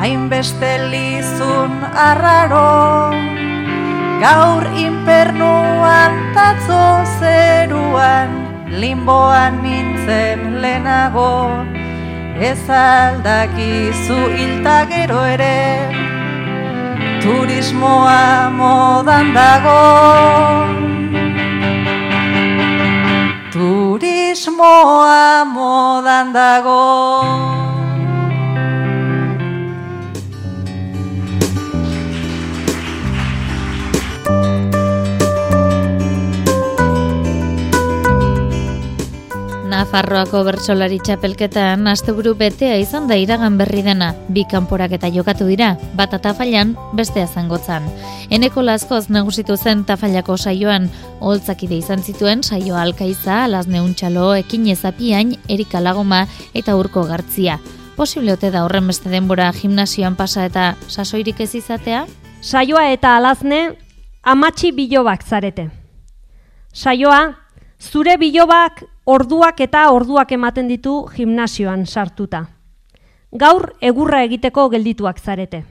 Hainbeste 0.00 0.72
lizun 0.90 1.72
arraro. 2.08 3.12
Gaur 4.22 4.64
inpernuan 4.86 6.12
tatzo 6.34 6.84
zeruan 7.20 8.30
Limboan 8.80 9.62
nintzen 9.62 10.62
lehenago. 10.62 11.64
Ez 12.50 12.62
aldakizu 12.70 14.18
hilta 14.36 14.78
gero 14.90 15.24
ere 15.34 16.17
Turismoa 17.28 18.48
modan 18.56 19.36
dago. 19.36 19.84
Turismoa 23.52 25.44
modan 25.44 26.32
dago 26.32 27.67
Nafarroako 39.78 40.40
bertsolari 40.42 40.96
txapelketan 41.06 41.86
asteburu 41.86 42.32
betea 42.34 42.80
izan 42.82 43.04
da 43.06 43.14
iragan 43.14 43.54
berri 43.60 43.84
dena. 43.86 44.08
Bi 44.34 44.42
kanporak 44.50 44.96
eta 44.96 45.06
jokatu 45.14 45.46
dira, 45.46 45.68
bat 45.94 46.16
atafailan, 46.16 46.72
bestea 46.98 47.28
zangotzan. 47.30 47.86
Eneko 48.34 48.64
laskoz 48.66 49.04
nagusitu 49.14 49.54
zen 49.54 49.84
tafallako 49.86 50.34
saioan, 50.34 50.88
holtzakide 51.22 51.78
izan 51.78 52.02
zituen 52.02 52.42
saio 52.42 52.74
alkaiza, 52.74 53.44
alazne 53.44 53.78
untxalo, 53.84 54.32
ekin 54.40 54.66
ezapiain, 54.74 55.36
erika 55.46 55.78
lagoma 55.78 56.24
eta 56.58 56.74
urko 56.74 57.06
gartzia. 57.06 57.60
Posible 57.94 58.34
ote 58.34 58.50
da 58.50 58.64
horren 58.66 58.90
beste 58.90 59.14
denbora 59.14 59.52
gimnasioan 59.54 60.18
pasa 60.18 60.50
eta 60.50 60.72
sasoirik 60.88 61.46
ez 61.46 61.52
izatea? 61.54 62.02
Saioa 62.42 62.88
eta 62.98 63.14
alazne 63.14 63.76
amatxi 64.26 64.74
bilobak 64.74 65.22
zarete. 65.22 65.70
Saioa, 66.74 67.36
zure 67.78 68.18
bilobak 68.18 68.88
orduak 69.08 69.60
eta 69.64 69.88
orduak 69.96 70.32
ematen 70.36 70.68
ditu 70.68 71.08
gimnasioan 71.14 71.86
sartuta. 71.86 72.44
Gaur 73.32 73.72
egurra 73.80 74.22
egiteko 74.26 74.68
geldituak 74.72 75.18
zarete. 75.20 75.64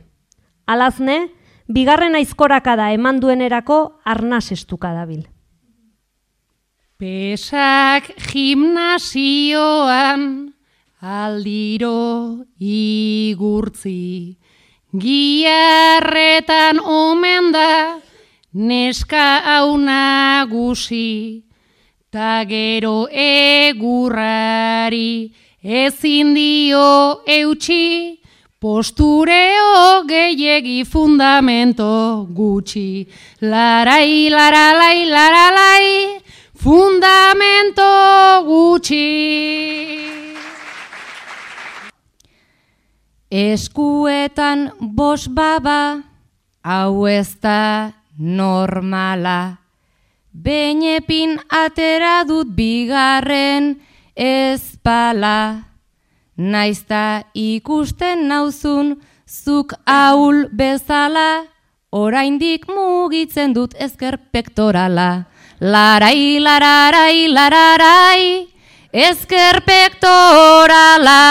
Alazne, 0.66 1.30
bigarren 1.70 2.16
aizkoraka 2.18 2.76
da 2.80 2.92
eman 2.96 3.20
duenerako 3.22 4.02
arnaz 4.06 4.52
estuka 4.52 4.94
dabil. 4.94 5.28
Pesak 6.98 8.10
gimnasioan 8.32 10.24
aldiro 10.98 12.42
igurtzi, 12.58 14.38
giarretan 14.98 16.80
omen 16.82 17.52
da 17.54 18.02
neska 18.54 19.42
hau 19.46 19.78
nagusi, 19.78 21.47
ta 22.12 22.44
gero 22.48 23.08
egurrari 23.12 23.88
ezin 25.68 26.34
dio 26.34 27.24
eutxi, 27.28 28.20
postureo 28.60 30.04
gehiegi 30.08 30.86
fundamento 30.86 32.26
gutxi. 32.32 33.08
Larai, 33.42 34.30
laralai, 34.30 35.06
laralai, 35.12 36.22
fundamento 36.56 37.92
gutxi. 38.48 39.08
Eskuetan 43.30 44.72
bos 44.80 45.28
baba, 45.28 46.04
hau 46.64 47.08
ez 47.08 47.36
da 47.42 47.92
normala. 48.18 49.67
Beinepin 50.38 51.40
atera 51.50 52.22
dut 52.28 52.50
bigarren 52.54 53.80
ezpala. 54.14 55.66
Naizta 56.38 57.24
ikusten 57.34 58.28
nauzun 58.30 58.92
zuk 59.26 59.74
aul 59.90 60.46
bezala, 60.54 61.48
oraindik 61.90 62.68
mugitzen 62.70 63.56
dut 63.58 63.74
ezker 63.82 64.20
pektorala. 64.32 65.26
Larai, 65.60 66.38
lararai, 66.38 67.26
lararai, 67.34 68.48
ezker 68.94 69.64
pektorala. 69.66 71.24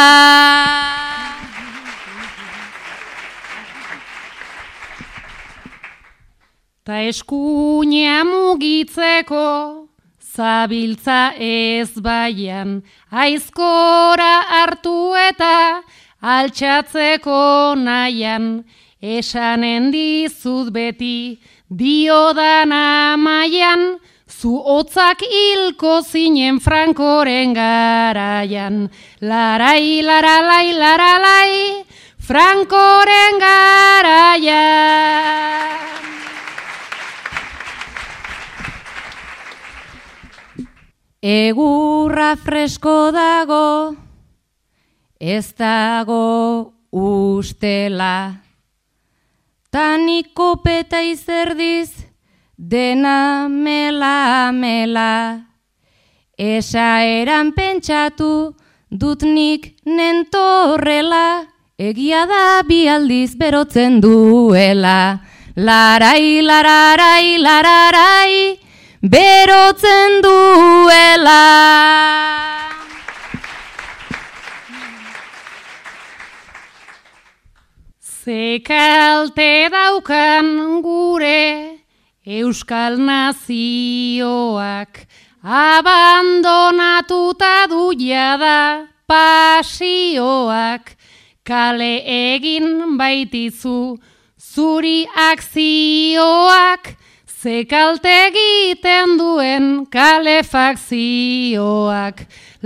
Ta 6.86 7.00
eskuina 7.02 8.22
mugitzeko, 8.22 9.90
zabiltza 10.22 11.34
ez 11.34 11.90
baian, 11.98 12.76
aizkora 13.10 14.46
hartu 14.46 15.18
eta 15.18 15.82
altxatzeko 16.22 17.74
nahian, 17.80 18.62
esanen 19.02 19.90
dizut 19.90 20.70
beti, 20.70 21.40
diodan 21.66 22.70
amaian, 22.70 23.98
zu 24.30 24.54
hotzak 24.54 25.26
hilko 25.26 26.06
zinen 26.06 26.60
frankoren 26.62 27.50
garaian. 27.58 28.90
Larai, 29.20 30.02
laralai, 30.06 30.70
laralai, 30.78 31.82
frankoren 32.30 33.42
garaian. 33.42 35.06
Egurra 41.22 42.36
fresko 42.36 43.10
dago, 43.10 43.96
ez 45.18 45.54
dago 45.56 46.74
ustela. 46.92 48.42
Taniko 49.72 50.56
peta 50.62 51.00
izerdiz, 51.00 52.04
dena 52.56 53.48
mela 53.48 54.52
mela. 54.52 55.46
Esa 56.36 57.00
eran 57.02 57.52
pentsatu, 57.52 58.54
dut 58.90 59.22
nik 59.24 59.72
nentorrela, 59.86 61.46
egia 61.78 62.26
da 62.28 62.60
bi 62.68 62.86
aldiz 62.88 63.34
berotzen 63.40 64.02
duela. 64.04 65.24
Larai, 65.56 66.42
lararai, 66.44 67.38
lararai, 67.40 68.65
berotzen 69.10 70.22
duela. 70.22 71.46
Zekalte 78.24 79.68
daukan 79.70 80.82
gure 80.82 81.78
Euskal 82.26 82.98
Nazioak 82.98 85.06
abandonatuta 85.42 87.66
du 87.70 87.92
jada 87.94 88.88
pasioak 89.06 90.96
kale 91.46 92.02
egin 92.02 92.98
baitizu 92.98 94.02
zuri 94.42 95.06
akzioak 95.14 96.98
zekalte 97.46 98.10
egiten 98.26 99.14
duen 99.20 99.64
kalefakzioak 99.94 102.16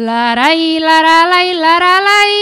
larai 0.06 0.62
laralai 0.80 1.50
laralai 1.64 2.34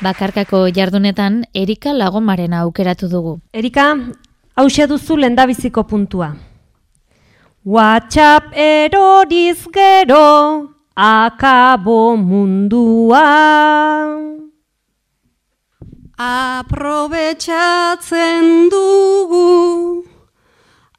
Bakarkako 0.00 0.66
jardunetan 0.74 1.44
Erika 1.54 1.92
Lagomaren 1.92 2.54
aukeratu 2.54 3.08
dugu. 3.08 3.38
Erika, 3.52 3.92
hause 4.56 4.86
duzu 4.86 5.18
lendabiziko 5.20 5.84
puntua. 5.84 6.49
WhatsApp 7.64 8.56
eroriz 8.56 9.66
gero, 9.70 10.70
akabo 10.96 12.16
mundua. 12.16 13.20
Aprobetxatzen 16.16 18.70
dugu 18.70 20.04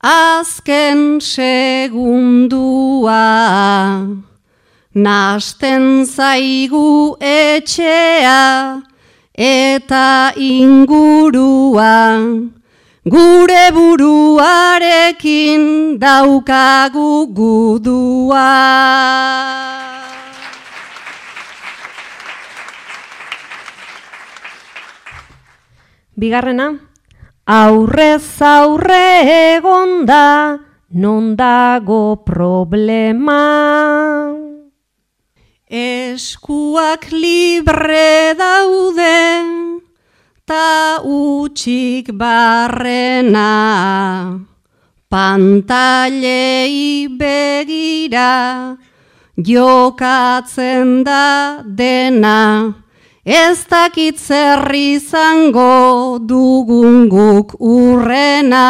azken 0.04 1.20
segundua. 1.20 3.18
Nasten 4.94 6.06
zaigu 6.06 7.18
etxea 7.20 8.84
eta 9.34 10.34
ingurua. 10.38 12.61
Gure 13.02 13.74
buruarekin 13.74 15.98
daukagu 15.98 17.34
gudua. 17.34 18.54
Bigarrena, 26.14 26.78
aurrez 27.50 28.38
aurre 28.38 29.58
egonda, 29.58 30.62
non 30.94 31.34
dago 31.34 32.22
problema. 32.22 33.42
Eskuak 35.66 37.10
libre 37.10 38.38
daude, 38.38 39.18
ta 40.52 41.00
utxik 41.08 42.12
barrena. 42.12 43.52
Pantailei 45.12 47.08
begira, 47.20 48.76
jokatzen 49.38 51.04
da 51.08 51.64
dena. 51.64 52.74
Ez 53.24 53.64
dakit 53.72 54.20
zer 54.20 54.76
izango 54.76 56.20
dugun 56.20 57.08
guk 57.08 57.56
urrena. 57.60 58.68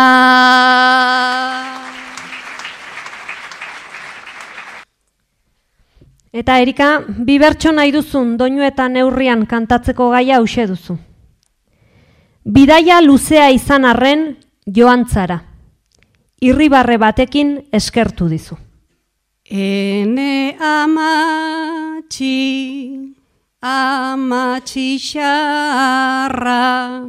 Eta 6.31 6.61
Erika, 6.61 7.01
bi 7.07 7.39
bertso 7.41 7.71
nahi 7.73 7.91
duzun 7.91 8.37
doinu 8.37 8.61
eta 8.63 8.87
neurrian 8.87 9.45
kantatzeko 9.45 10.11
gaia 10.13 10.37
hause 10.37 10.67
duzu. 10.67 11.10
Bidaia 12.43 13.01
luzea 13.05 13.51
izan 13.53 13.85
arren 13.85 14.21
joan 14.65 15.05
zara. 15.05 15.37
Irribarre 16.41 16.97
batekin 16.97 17.51
eskertu 17.71 18.25
dizu. 18.31 18.57
Ene 19.45 20.57
amatxi, 20.57 22.33
amatxi 23.61 24.97
xarra, 24.97 27.05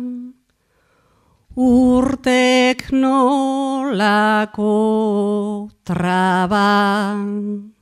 urtek 1.56 2.92
nolako 2.92 4.68
traban. 5.82 7.72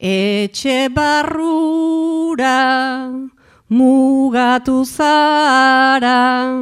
Etxe 0.00 0.88
barrura 0.88 2.56
mugatu 3.70 4.84
zara, 4.84 6.56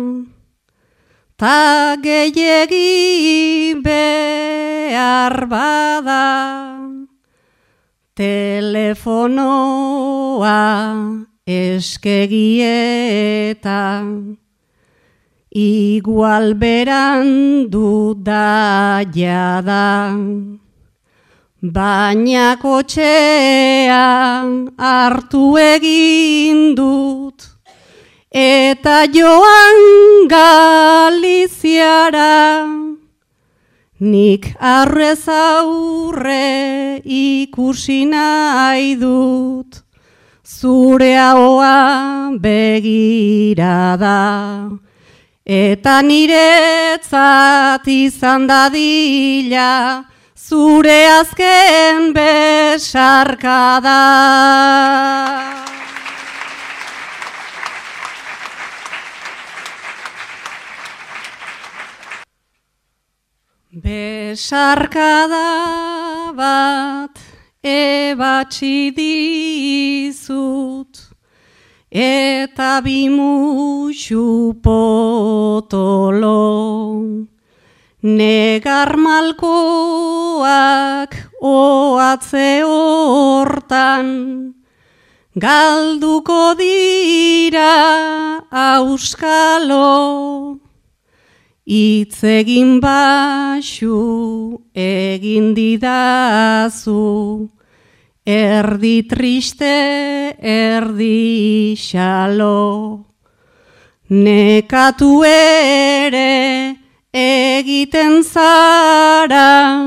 ta 1.38 1.96
gehiegi 2.02 3.74
behar 3.80 5.46
bada, 5.46 6.26
telefonoa 8.16 8.96
eskegieta, 11.46 12.82
igual 15.54 16.54
berandu 16.58 18.14
da 18.18 19.04
jada. 19.14 20.65
Baina 21.62 22.56
kotxean 22.60 23.96
hartu 24.76 25.56
egin 25.56 26.74
dut, 26.76 27.46
eta 28.30 29.06
joan 29.08 30.28
galiziara, 30.28 31.48
nik 34.00 34.52
arrez 34.60 35.28
aurre 35.32 37.00
ikusi 37.02 38.04
nahi 38.04 38.94
dut, 39.00 39.80
zure 40.44 41.16
haua 41.16 42.36
begirada. 42.38 44.20
Eta 45.46 46.02
niretzat 46.02 47.88
izan 47.88 48.46
dadila, 48.46 50.04
zure 50.48 51.00
azken 51.20 52.12
besarka 52.14 53.80
da. 53.82 54.02
Besarkada 63.84 65.50
bat 66.38 67.18
ebatzi 67.62 68.94
dizut 68.94 70.94
eta 71.90 72.72
bimuxu 72.86 74.54
potolo. 74.62 76.36
Negar 78.06 78.94
malkoak 79.02 79.42
oatze 81.42 82.62
hortan, 82.62 84.54
galduko 85.34 86.54
dira 86.54 87.74
auskalo, 88.54 89.90
itzegin 91.66 92.78
basu 92.78 93.98
egin 94.70 95.50
didazu, 95.58 97.50
erdi 98.22 99.02
triste, 99.10 99.74
erdi 100.38 101.74
xalo. 101.74 103.02
Nekatu 104.14 105.24
ere, 105.26 106.86
egiten 107.66 108.22
zara, 108.22 109.82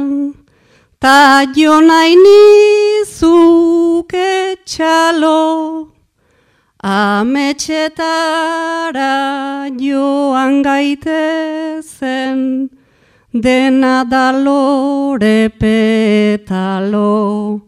ta 1.00 1.46
jo 1.56 1.80
nahi 1.80 2.16
nizuk 2.26 4.12
etxalo, 4.14 5.88
Ametxetara 6.84 9.16
joan 9.80 10.64
gaitezen, 10.64 12.70
dena 13.34 14.04
da 14.04 14.32
lore 14.32 15.50
petalo. 15.60 17.62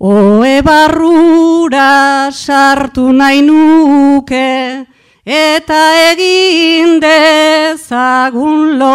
Oe 0.00 0.62
barrura 0.68 2.30
sartu 2.30 3.12
nahi 3.12 3.40
nuke, 3.48 4.86
eta 5.26 6.12
egin 6.12 7.00
dezagun 7.02 8.78
lo. 8.78 8.94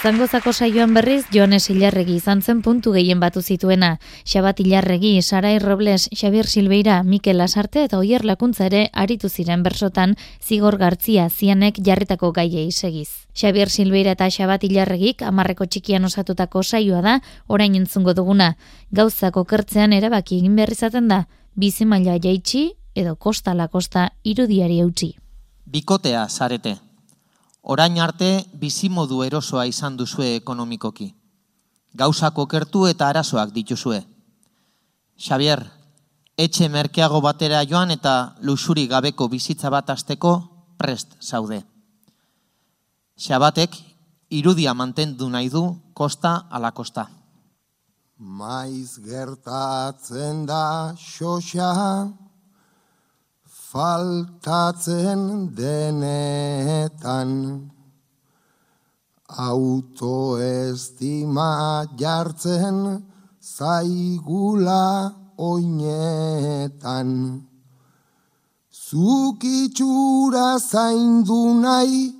Zangozako 0.00 0.54
saioan 0.54 0.94
berriz, 0.94 1.26
Joanes 1.28 1.66
Ilarregi 1.68 2.14
izan 2.16 2.40
zen 2.40 2.62
puntu 2.64 2.94
gehien 2.94 3.20
batu 3.20 3.42
zituena. 3.42 3.98
Xabat 4.24 4.60
Ilarregi, 4.62 5.20
Sarai 5.20 5.58
Robles, 5.58 6.08
Xabier 6.16 6.46
Silbeira, 6.46 7.02
Mikel 7.02 7.36
Lasarte 7.36 7.82
eta 7.84 7.98
Oier 7.98 8.24
Lakuntza 8.24 8.64
ere 8.70 8.88
aritu 8.94 9.28
ziren 9.28 9.62
bersotan 9.62 10.14
zigor 10.40 10.78
gartzia 10.78 11.28
zianek 11.28 11.82
jarritako 11.84 12.32
gaiei 12.32 12.70
segiz. 12.72 13.26
Xabier 13.34 13.68
Silbeira 13.68 14.14
eta 14.16 14.30
Xabat 14.30 14.64
Ilarregik 14.64 15.20
amarreko 15.20 15.66
txikian 15.66 16.08
osatutako 16.08 16.62
saioa 16.62 17.02
da, 17.02 17.18
orain 17.46 17.74
entzungo 17.76 18.14
duguna. 18.14 18.54
Gauzako 18.92 19.44
kertzean 19.44 19.92
erabaki 19.92 20.38
egin 20.38 20.56
behar 20.56 20.72
da, 21.02 21.26
bizi 21.56 21.84
maila 21.84 22.18
jaitsi 22.18 22.72
edo 22.94 23.16
kosta 23.16 23.54
la 23.54 23.68
kosta 23.68 24.10
irudiari 24.24 24.80
eutxi. 24.80 25.14
Bikotea 25.66 26.28
zarete. 26.28 26.78
Orain 27.62 28.00
arte 28.00 28.44
bizimodu 28.60 29.22
erosoa 29.22 29.66
izan 29.66 29.96
duzue 29.96 30.34
ekonomikoki. 30.36 31.14
Gauzako 31.94 32.46
kertu 32.46 32.86
eta 32.86 33.08
arazoak 33.08 33.52
dituzue. 33.52 34.00
Xavier, 35.20 35.66
etxe 36.36 36.68
merkeago 36.68 37.20
batera 37.20 37.62
joan 37.68 37.90
eta 37.90 38.36
lusuri 38.40 38.86
gabeko 38.88 39.28
bizitza 39.28 39.70
bat 39.70 39.90
asteko 39.90 40.32
prest 40.78 41.16
zaude. 41.20 41.62
Xabatek 43.20 43.76
irudia 44.30 44.72
mantendu 44.74 45.28
nahi 45.28 45.50
du 45.50 45.64
kosta 45.92 46.46
ala 46.50 46.70
kosta. 46.72 47.19
Maiz 48.20 49.00
gertatzen 49.00 50.44
da 50.44 50.92
xoxa, 50.92 52.12
faltatzen 53.48 55.22
denetan. 55.56 57.30
Autoestima 59.48 59.96
jartzen 61.96 63.08
zaigula 63.40 65.14
oinetan. 65.38 67.10
Zukitxura 68.68 70.58
zaindu 70.60 71.54
nahi 71.64 72.12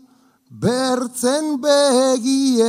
bertzen 0.49 1.61
begietan 1.61 2.61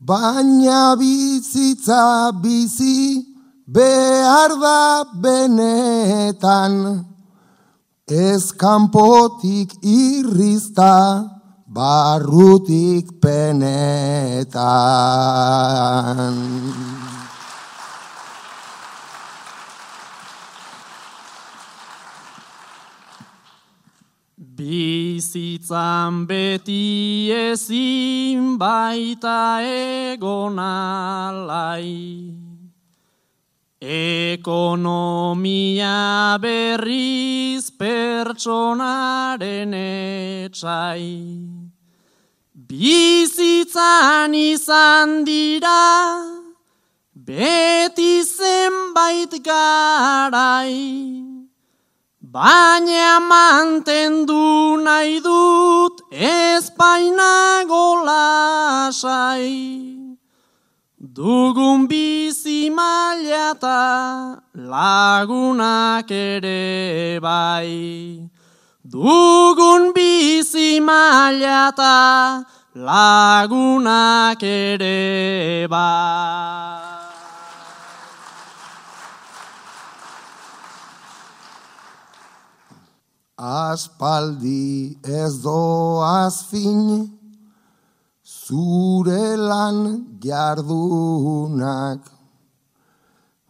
baina 0.00 0.96
bizitza 0.96 2.32
bizi 2.42 3.26
behar 3.66 4.50
da 4.60 5.04
benetan, 5.22 6.74
ez 8.08 8.52
kanpotik 8.52 9.70
irrizta, 9.82 10.94
barrutik 11.68 13.20
penetan. 13.20 14.60
Bizitzan 24.60 26.28
beti 26.28 27.32
ezin 27.32 28.58
baita 28.60 29.64
egon 29.64 30.58
alai. 30.60 31.88
Ekonomia 33.80 35.16
berriz 36.44 37.70
pertsonaren 37.80 39.72
etxai. 39.80 41.08
Bizitzan 42.68 44.34
izan 44.36 45.24
dira, 45.24 46.20
beti 47.16 48.20
zenbait 48.28 49.32
garai. 49.40 51.19
Baina 52.32 53.18
mantendu 53.30 54.78
nahi 54.86 55.18
dut 55.18 55.96
ezpainago 56.14 57.86
lasai. 58.06 59.48
Dugun 61.16 61.88
bizi 61.90 62.70
mailata 62.70 64.38
lagunak 64.54 66.10
ere 66.12 67.18
bai. 67.18 68.30
Dugun 68.86 69.92
bizi 69.92 70.78
mailata 70.78 72.44
lagunak 72.76 74.42
ere 74.44 75.66
bai. 75.66 76.79
Aspaldi 83.40 85.00
ez 85.02 85.40
doaz 85.40 86.44
fin, 86.44 87.08
zure 88.22 89.32
lan 89.36 90.04
jardunak. 90.20 92.04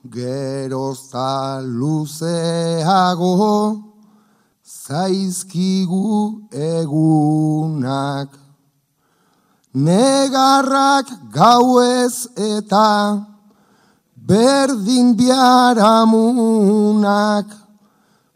Gerozta 0.06 1.60
luzeago 1.60 3.82
zaizkigu 4.62 6.46
egunak. 6.54 8.28
Negarrak 9.74 11.10
gauez 11.34 12.30
eta 12.38 13.26
berdin 14.14 15.18
biaramunak 15.18 17.59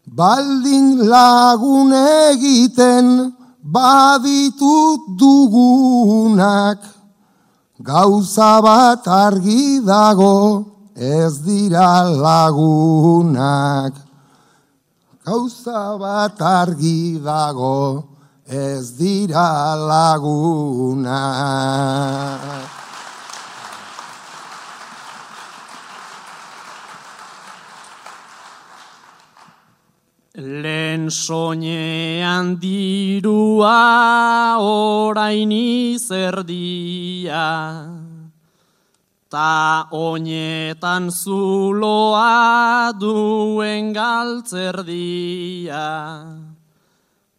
baldin 0.07 1.01
lagun 1.09 1.91
egiten 1.93 3.33
baditut 3.61 5.17
dugunak, 5.17 6.79
gauza 7.81 8.61
bat 8.61 9.07
argi 9.07 9.81
dago 9.85 10.65
ez 10.95 11.43
dira 11.43 12.03
lagunak. 12.07 13.93
Gauza 15.25 15.97
bat 15.97 16.39
argi 16.39 17.19
dago 17.19 18.05
ez 18.45 18.91
dira 18.97 19.75
lagunak. 19.75 21.05
Lehen 30.35 31.07
soñean 31.09 32.59
dirua 32.59 33.79
orain 34.59 35.47
izerdia, 35.95 37.39
ta 39.31 39.87
oinetan 39.95 41.07
zuloa 41.09 42.91
duen 42.99 43.93
galtzerdia. 43.95 45.87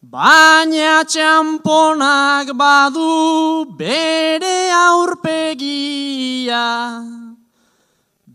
Baina 0.00 1.04
txamponak 1.04 2.56
badu 2.56 3.76
bere 3.76 4.72
aurpegia, 4.72 6.64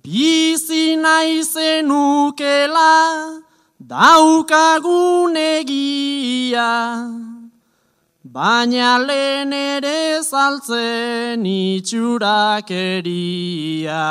bizi 0.05 0.93
naizenukela, 1.01 2.93
daukagun 3.92 5.36
egia, 5.36 6.72
baina 8.24 8.96
lehen 9.08 9.52
ere 9.52 10.24
saltzen 10.24 11.44
itxurakeria. 11.44 14.08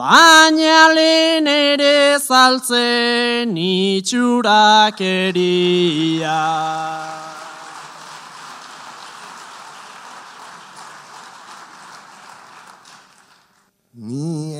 Baina 0.00 0.80
lehen 0.96 1.46
ere 1.46 2.18
saltzen 2.28 3.56
itxurakeria. 3.56 6.40
Ni 14.08 14.56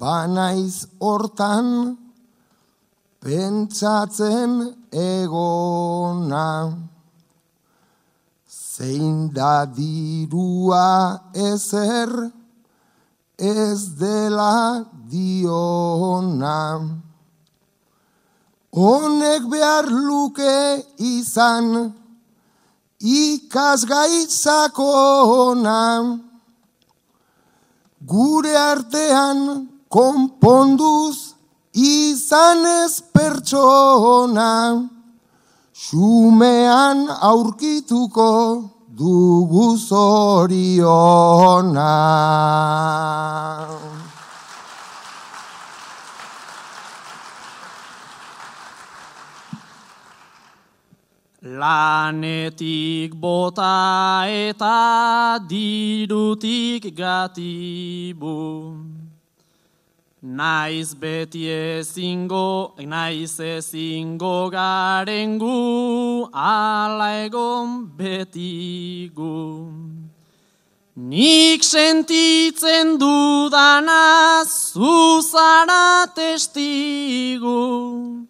banaiz 0.00 0.76
hortan 0.98 1.66
pentsatzen 3.20 4.74
egona. 4.90 6.72
Zein 8.48 9.28
da 9.36 9.66
dirua 9.66 11.20
ezer 11.34 12.32
ez 13.36 13.96
dela 14.00 14.84
diona. 15.12 16.80
Honek 18.72 19.42
behar 19.52 19.84
luke 19.90 20.84
izan 20.96 21.92
ikasgaitzakona. 23.00 25.82
Gure 28.00 28.56
artean 28.56 29.68
konponduz 29.92 31.29
izan 31.74 32.66
ez 32.84 33.00
pertsona, 33.12 34.88
xumean 35.74 37.08
aurkituko 37.08 38.30
dugu 39.00 39.76
zoriona. 39.78 40.98
Lanetik 51.40 53.14
bota 53.14 54.24
eta 54.28 55.38
dirutik 55.48 56.92
gatibu. 56.94 58.36
Naiz 60.22 60.92
beti 60.92 61.48
ezingo, 61.48 62.74
naiz 62.76 63.40
ezingo 63.40 64.50
garengu, 64.52 66.28
ala 66.30 67.24
egon 67.24 67.88
betigu. 67.96 69.72
Nik 70.94 71.64
sentitzen 71.64 72.98
dudana 73.00 74.44
zuzara 74.44 76.04
testigu. 76.14 78.20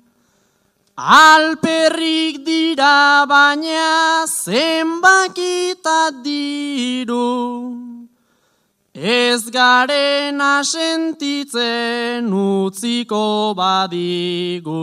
Alperrik 0.94 2.46
dira 2.46 3.26
baina 3.26 4.26
zenbakita 4.30 6.22
diru. 6.22 7.99
Ez 9.00 9.48
garen 9.48 10.42
asentitzen 10.44 12.26
utziko 12.36 13.54
badigu. 13.56 14.76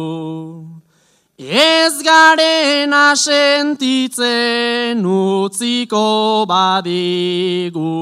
Ez 1.38 2.02
garen 2.02 2.96
asentitzen 2.98 4.18
utziko 5.06 6.46
badigu. 6.50 7.94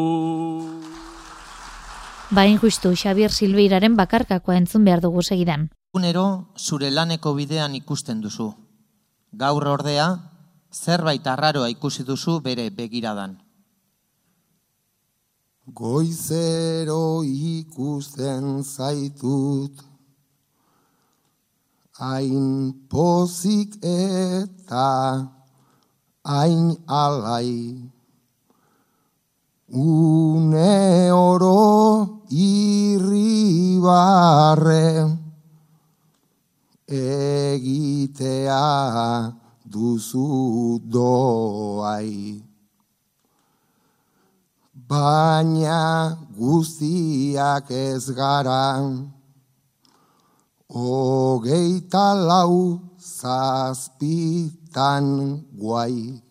Bain 2.32 2.60
justu 2.64 2.96
Xabier 2.96 3.30
Silveiraren 3.36 4.00
bakarkakoa 4.00 4.56
entzun 4.56 4.88
behar 4.88 5.02
dugu 5.04 5.20
segidan. 5.22 5.68
Egunero 5.92 6.56
zure 6.56 6.92
laneko 6.96 7.36
bidean 7.36 7.76
ikusten 7.76 8.22
duzu. 8.24 8.54
Gaur 9.34 9.68
ordea, 9.68 10.16
zerbait 10.72 11.28
arraroa 11.28 11.68
ikusi 11.76 12.08
duzu 12.08 12.40
bere 12.40 12.70
begiradan. 12.70 13.45
Goizero 15.74 17.26
ikusten 17.26 18.62
zaitut, 18.62 19.74
hain 21.98 22.86
pozik 22.88 23.74
eta 23.82 25.26
hain 26.22 26.78
alai. 26.86 27.82
Une 29.74 31.12
oro 31.12 32.22
irribarre 32.30 33.18
egitea 36.86 38.62
duzu 39.66 40.78
doai. 40.86 42.45
Baina 44.88 46.16
guztiak 46.38 47.72
ez 47.72 48.12
gara, 48.14 48.86
hogeita 50.70 52.14
lau 52.14 52.80
zazpitan 53.02 55.06
guai. 55.58 56.22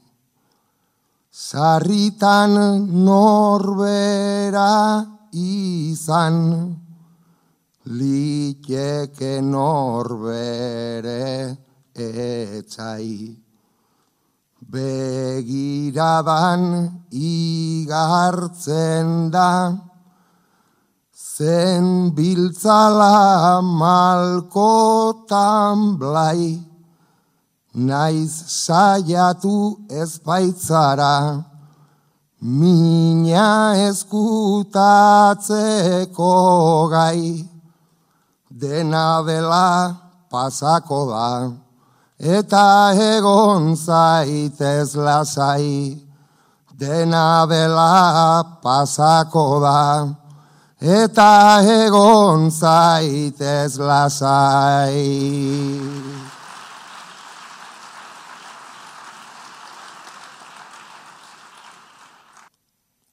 Sarritan 1.33 2.55
norbera 3.05 5.05
izan, 5.33 6.79
liteke 7.87 9.43
norbere 9.43 11.59
etxai. 11.95 13.44
Begiradan 14.75 16.63
igartzen 17.15 19.09
da, 19.31 19.79
zen 21.15 21.87
biltzala 22.17 23.63
malkotan 23.63 24.99
blai, 26.01 26.59
naiz 27.75 28.35
saiatu 28.51 29.59
ez 30.03 30.13
baitzara, 30.27 31.17
mina 32.43 33.51
eskutatzeko 33.89 34.89
gai, 36.91 37.23
dena 38.51 39.23
dela 39.23 39.69
pasako 40.31 41.01
da, 41.15 41.29
eta 42.19 42.95
egon 42.95 43.75
zaitez 43.75 44.95
lasai, 44.95 45.99
dena 46.73 47.47
dela 47.47 48.61
pasako 48.63 49.61
da, 49.61 50.15
eta 50.81 51.61
egon 51.63 52.51
zaitez 52.51 53.79
lasai. 53.79 55.03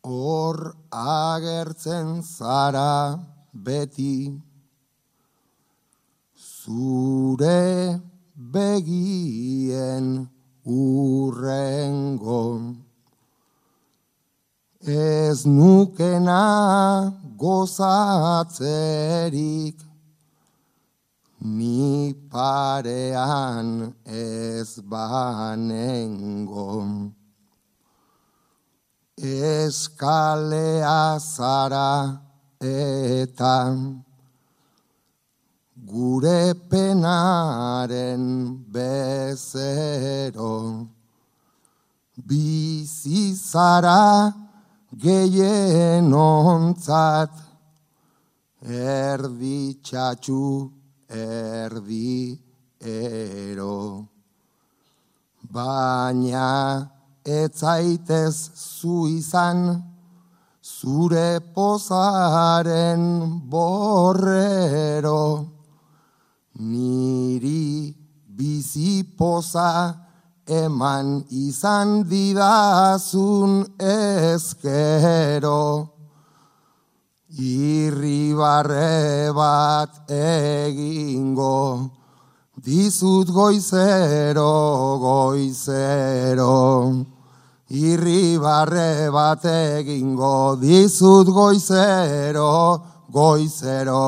Hor 0.04 0.76
agertzen 0.92 2.22
zara 2.22 3.18
beti, 3.54 4.30
zure 6.38 8.11
begien 8.50 10.30
urrengo. 10.66 12.44
Ez 14.82 15.46
nukena 15.46 17.14
gozatzerik, 17.38 18.58
ni 21.42 22.14
parean 22.32 23.94
ez 24.06 24.80
banengo. 24.82 26.72
Eskalea 29.22 31.20
zara 31.20 32.22
eta 32.60 33.78
gure 35.92 36.54
penaren 36.70 38.24
bezero. 38.72 40.88
Bizi 42.16 43.36
zara 43.36 44.32
gehien 44.96 46.14
ontzat, 46.14 47.34
erdi 48.64 49.76
txatxu, 49.84 50.72
erdi 51.12 52.40
ero. 52.80 54.08
Baina 55.52 56.88
etzaitez 57.26 58.36
zu 58.56 59.08
izan, 59.12 59.82
zure 60.64 61.42
pozaren 61.56 63.02
borrero. 63.52 65.60
Niri 66.62 67.96
bizi 68.38 69.04
poza 69.18 69.96
eman 70.46 71.26
izan 71.30 72.04
didazun 72.10 73.66
ezkero. 73.80 75.92
irribarre 77.40 79.32
bat 79.34 79.90
egingo, 80.10 81.92
dizut 82.58 83.32
goizero, 83.32 85.00
goizero. 85.00 87.06
Irribarre 87.72 89.10
bat 89.12 89.46
egingo, 89.46 90.58
dizut 90.60 91.32
goizero, 91.32 92.84
goizero. 93.10 94.04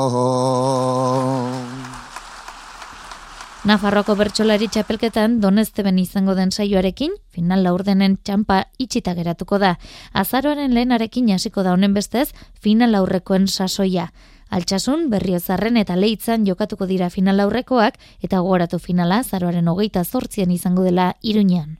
Nafarroko 3.64 4.18
bertsolari 4.20 4.68
txapelketan 4.68 5.38
donezteben 5.39 5.95
izango 6.01 6.34
den 6.36 6.49
saioarekin, 6.51 7.14
final 7.32 7.61
laurdenen 7.64 8.18
txampa 8.20 8.57
itxita 8.76 9.14
geratuko 9.16 9.55
da. 9.61 9.78
Azaroaren 10.11 10.74
lehenarekin 10.76 11.30
hasiko 11.32 11.64
da 11.64 11.72
honen 11.72 11.93
bestez, 11.95 12.34
final 12.59 12.97
aurrekoen 12.99 13.47
sasoia. 13.47 14.09
Altsasun, 14.51 15.07
berriozarren 15.14 15.80
eta 15.80 15.95
leitzan 15.95 16.43
jokatuko 16.45 16.89
dira 16.91 17.07
final 17.09 17.39
aurrekoak, 17.45 17.95
eta 18.22 18.43
gogoratu 18.43 18.82
finala 18.84 19.22
azaroaren 19.24 19.72
hogeita 19.72 20.03
zortzien 20.03 20.51
izango 20.51 20.84
dela 20.84 21.14
iruñean. 21.22 21.80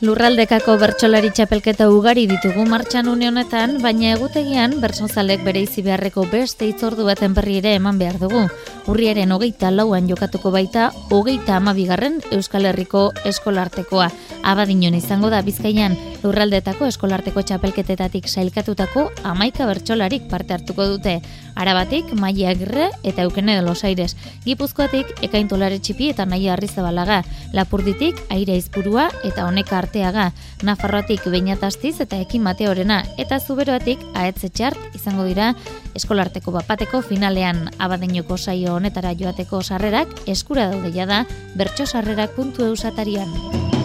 Lurraldekako 0.00 0.78
bertsolari 0.80 1.28
txapelketa 1.36 1.90
ugari 1.92 2.22
ditugu 2.24 2.62
martxan 2.64 3.10
une 3.12 3.26
honetan, 3.28 3.74
baina 3.84 4.14
egutegian 4.14 4.78
bertsozalek 4.80 5.42
bere 5.44 5.60
izi 5.66 5.82
beharreko 5.84 6.24
beste 6.30 6.64
itzordu 6.64 7.04
baten 7.04 7.34
berri 7.36 7.58
ere 7.58 7.74
eman 7.76 7.98
behar 8.00 8.16
dugu. 8.22 8.46
Urriaren 8.88 9.34
hogeita 9.36 9.68
lauan 9.70 10.08
jokatuko 10.08 10.54
baita, 10.54 10.86
hogeita 11.12 11.58
amabigarren 11.58 12.16
Euskal 12.32 12.64
Herriko 12.70 13.10
eskolartekoa. 13.28 14.08
Abadinon 14.40 14.96
izango 14.96 15.28
da 15.28 15.42
bizkaian, 15.44 15.98
lurraldetako 16.24 16.88
eskolarteko 16.88 17.44
txapelketetatik 17.44 18.24
sailkatutako 18.24 19.10
amaika 19.22 19.68
bertsolarik 19.68 20.30
parte 20.32 20.56
hartuko 20.56 20.88
dute. 20.94 21.18
Arabatik, 21.54 22.12
Maia 22.14 22.50
Agirre 22.50 22.90
eta 23.02 23.22
Eukene 23.22 23.56
de 23.56 23.62
los 23.62 23.84
Aires. 23.84 24.16
Gipuzkoatik, 24.44 25.06
ekaintolare 25.22 25.78
txipi 25.78 26.10
eta 26.10 26.26
nahi 26.26 26.48
arrizabalaga. 26.48 27.22
Lapurditik, 27.52 28.20
aire 28.30 28.56
izpurua 28.56 29.08
eta 29.24 29.46
honeka 29.46 29.78
arteaga. 29.78 30.30
Nafarroatik, 30.62 31.24
bainatastiz 31.26 32.00
eta 32.00 32.20
ekin 32.20 32.42
mateorena. 32.42 33.02
Eta 33.18 33.40
zuberoatik, 33.40 34.02
ahetze 34.14 34.48
txart 34.50 34.96
izango 34.96 35.24
dira 35.24 35.54
eskolarteko 35.94 36.52
bapateko 36.54 37.02
finalean 37.02 37.66
abadeinoko 37.78 38.38
saio 38.38 38.76
honetara 38.76 39.14
joateko 39.18 39.62
sarrerak 39.62 40.14
eskura 40.26 40.70
daude 40.70 40.94
jada 40.94 41.24
bertso 41.56 41.86
sarrerak 41.86 42.36
puntu 42.36 42.64
eusatarian. 42.70 43.79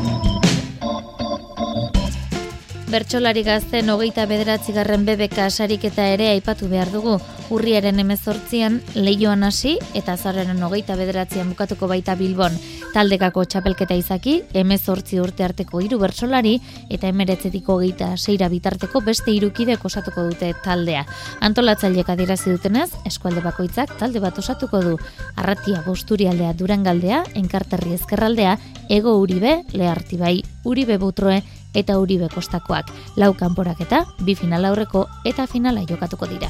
Bertsolari 2.85 3.41
gazten 3.41 3.89
hogeita 3.89 4.27
bederatzigarren 4.29 5.07
bebeka 5.07 5.47
sariketa 5.49 6.03
ere 6.13 6.27
aipatu 6.29 6.67
behar 6.69 6.91
dugu. 6.93 7.15
Urriaren 7.49 7.97
emezortzian 7.99 8.77
lehioan 8.93 9.41
hasi 9.43 9.79
eta 9.97 10.13
zarren 10.15 10.61
hogeita 10.63 10.93
bederatzean 10.99 11.49
bukatuko 11.49 11.89
baita 11.89 12.13
Bilbon. 12.19 12.53
Taldekako 12.93 13.43
txapelketa 13.49 13.97
izaki, 13.97 14.35
emezortzi 14.53 15.17
urte 15.19 15.43
arteko 15.43 15.81
hiru 15.81 15.97
bertsolari 15.99 16.53
eta 16.93 17.09
emeretzetiko 17.09 17.79
hogeita 17.79 18.11
seira 18.17 18.51
bitarteko 18.53 19.01
beste 19.01 19.33
irukidek 19.33 19.83
osatuko 19.89 20.29
dute 20.29 20.53
taldea. 20.63 21.03
Antolatzailek 21.41 22.13
adirazi 22.13 22.53
dutenez, 22.53 22.91
eskualde 23.09 23.41
bakoitzak 23.41 23.97
talde 23.97 24.21
bat 24.21 24.37
osatuko 24.37 24.83
du. 24.85 24.95
Arratia 25.35 25.81
bosturialdea 25.89 26.53
durangaldea, 26.53 27.25
enkarterri 27.33 27.97
ezkerraldea, 27.97 28.57
ego 28.93 29.17
uribe, 29.17 29.63
lehartibai, 29.73 30.37
uribe 30.63 31.01
butroe, 31.01 31.41
eta 31.75 31.99
Uribe 31.99 32.29
kostakoak. 32.33 32.89
Lau 33.15 33.33
kanporak 33.37 33.81
eta 33.85 34.05
bi 34.23 34.35
final 34.35 34.65
aurreko 34.65 35.07
eta 35.25 35.47
finala 35.47 35.85
jokatuko 35.85 36.25
dira. 36.31 36.49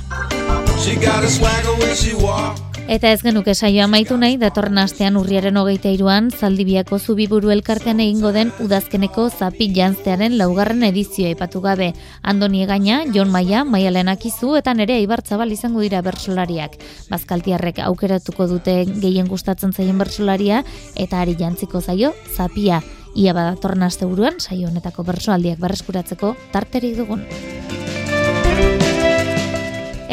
Eta 2.86 3.10
ez 3.10 3.24
genuke 3.26 3.56
saio 3.56 3.82
amaitu 3.82 4.14
nahi, 4.22 4.36
datorren 4.38 4.78
astean 4.78 5.16
urriaren 5.18 5.56
hogeita 5.58 5.90
iruan, 5.90 6.28
zaldibiako 6.30 7.00
zubiburu 7.00 7.50
elkartean 7.50 8.00
egingo 8.04 8.30
den 8.36 8.52
udazkeneko 8.62 9.26
zapi 9.32 9.72
janztearen 9.74 10.36
laugarren 10.38 10.84
edizioa 10.86 11.32
ipatu 11.34 11.64
gabe. 11.64 11.88
Andoni 12.22 12.62
egaina, 12.62 13.00
Jon 13.16 13.32
Maia, 13.34 13.64
Maialen 13.66 14.12
Akizu 14.14 14.54
eta 14.60 14.76
nere 14.78 15.00
Ibartzabal 15.02 15.56
izango 15.56 15.82
dira 15.82 16.04
bersolariak. 16.06 16.78
Bazkaltiarrek 17.10 17.82
aukeratuko 17.88 18.46
dute 18.54 18.84
gehien 18.86 19.34
gustatzen 19.34 19.74
zaien 19.74 19.98
bersolaria 19.98 20.62
eta 20.94 21.26
ari 21.26 21.34
jantziko 21.42 21.82
zaio 21.82 22.14
zapia. 22.36 22.84
Ia 23.16 23.32
badatorren 23.32 23.86
asteburuan 23.88 24.42
saio 24.44 24.68
honetako 24.68 25.06
bersoaldiak 25.08 25.60
berreskuratzeko 25.60 26.36
tarterik 26.52 26.98
dugun. 27.00 27.24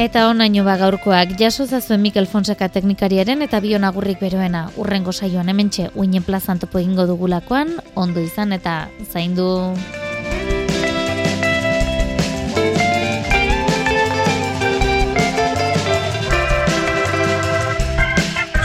Eta 0.02 0.28
onaino 0.30 0.62
ba 0.64 0.78
gaurkoak 0.80 1.34
jaso 1.38 1.66
zazuen 1.66 2.00
Mikel 2.00 2.26
Fonseca 2.26 2.68
teknikariaren 2.72 3.42
eta 3.42 3.60
bion 3.60 3.84
agurrik 3.84 4.22
beroena. 4.22 4.70
Urrengo 4.78 5.12
saioan 5.12 5.50
hementxe 5.50 5.90
uinen 5.94 6.22
plazan 6.22 6.62
topo 6.62 6.78
egingo 6.78 7.06
dugulakoan, 7.10 7.76
ondo 7.94 8.20
izan 8.20 8.52
eta 8.52 8.88
zaindu... 9.12 9.74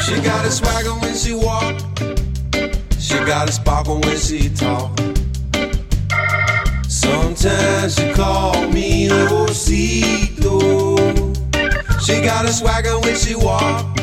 She 0.06 0.22
got 0.22 0.46
a 0.46 0.52
swagger 0.52 0.96
when 1.02 1.14
she 1.14 1.34
walk. 1.34 2.07
She 3.18 3.26
got 3.26 3.50
a 3.50 3.52
sparkle 3.52 4.00
when 4.02 4.16
she 4.16 4.48
talk. 4.48 4.96
Sometimes 6.88 7.96
she 7.96 8.14
call 8.14 8.68
me 8.70 9.10
Rosito. 9.10 10.54
She 12.00 12.22
got 12.22 12.46
a 12.46 12.54
swagger 12.54 13.00
when 13.00 13.16
she 13.16 13.36
walk. 13.36 13.98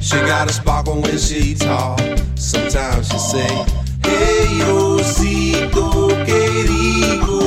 She 0.00 0.16
got 0.16 0.50
a 0.50 0.52
sparkle 0.52 1.00
when 1.00 1.16
she 1.16 1.54
talk. 1.54 2.00
Sometimes 2.34 3.08
she 3.08 3.18
say, 3.18 3.64
Hey 4.02 4.62
Rosito, 4.64 6.08
querido. 6.26 7.37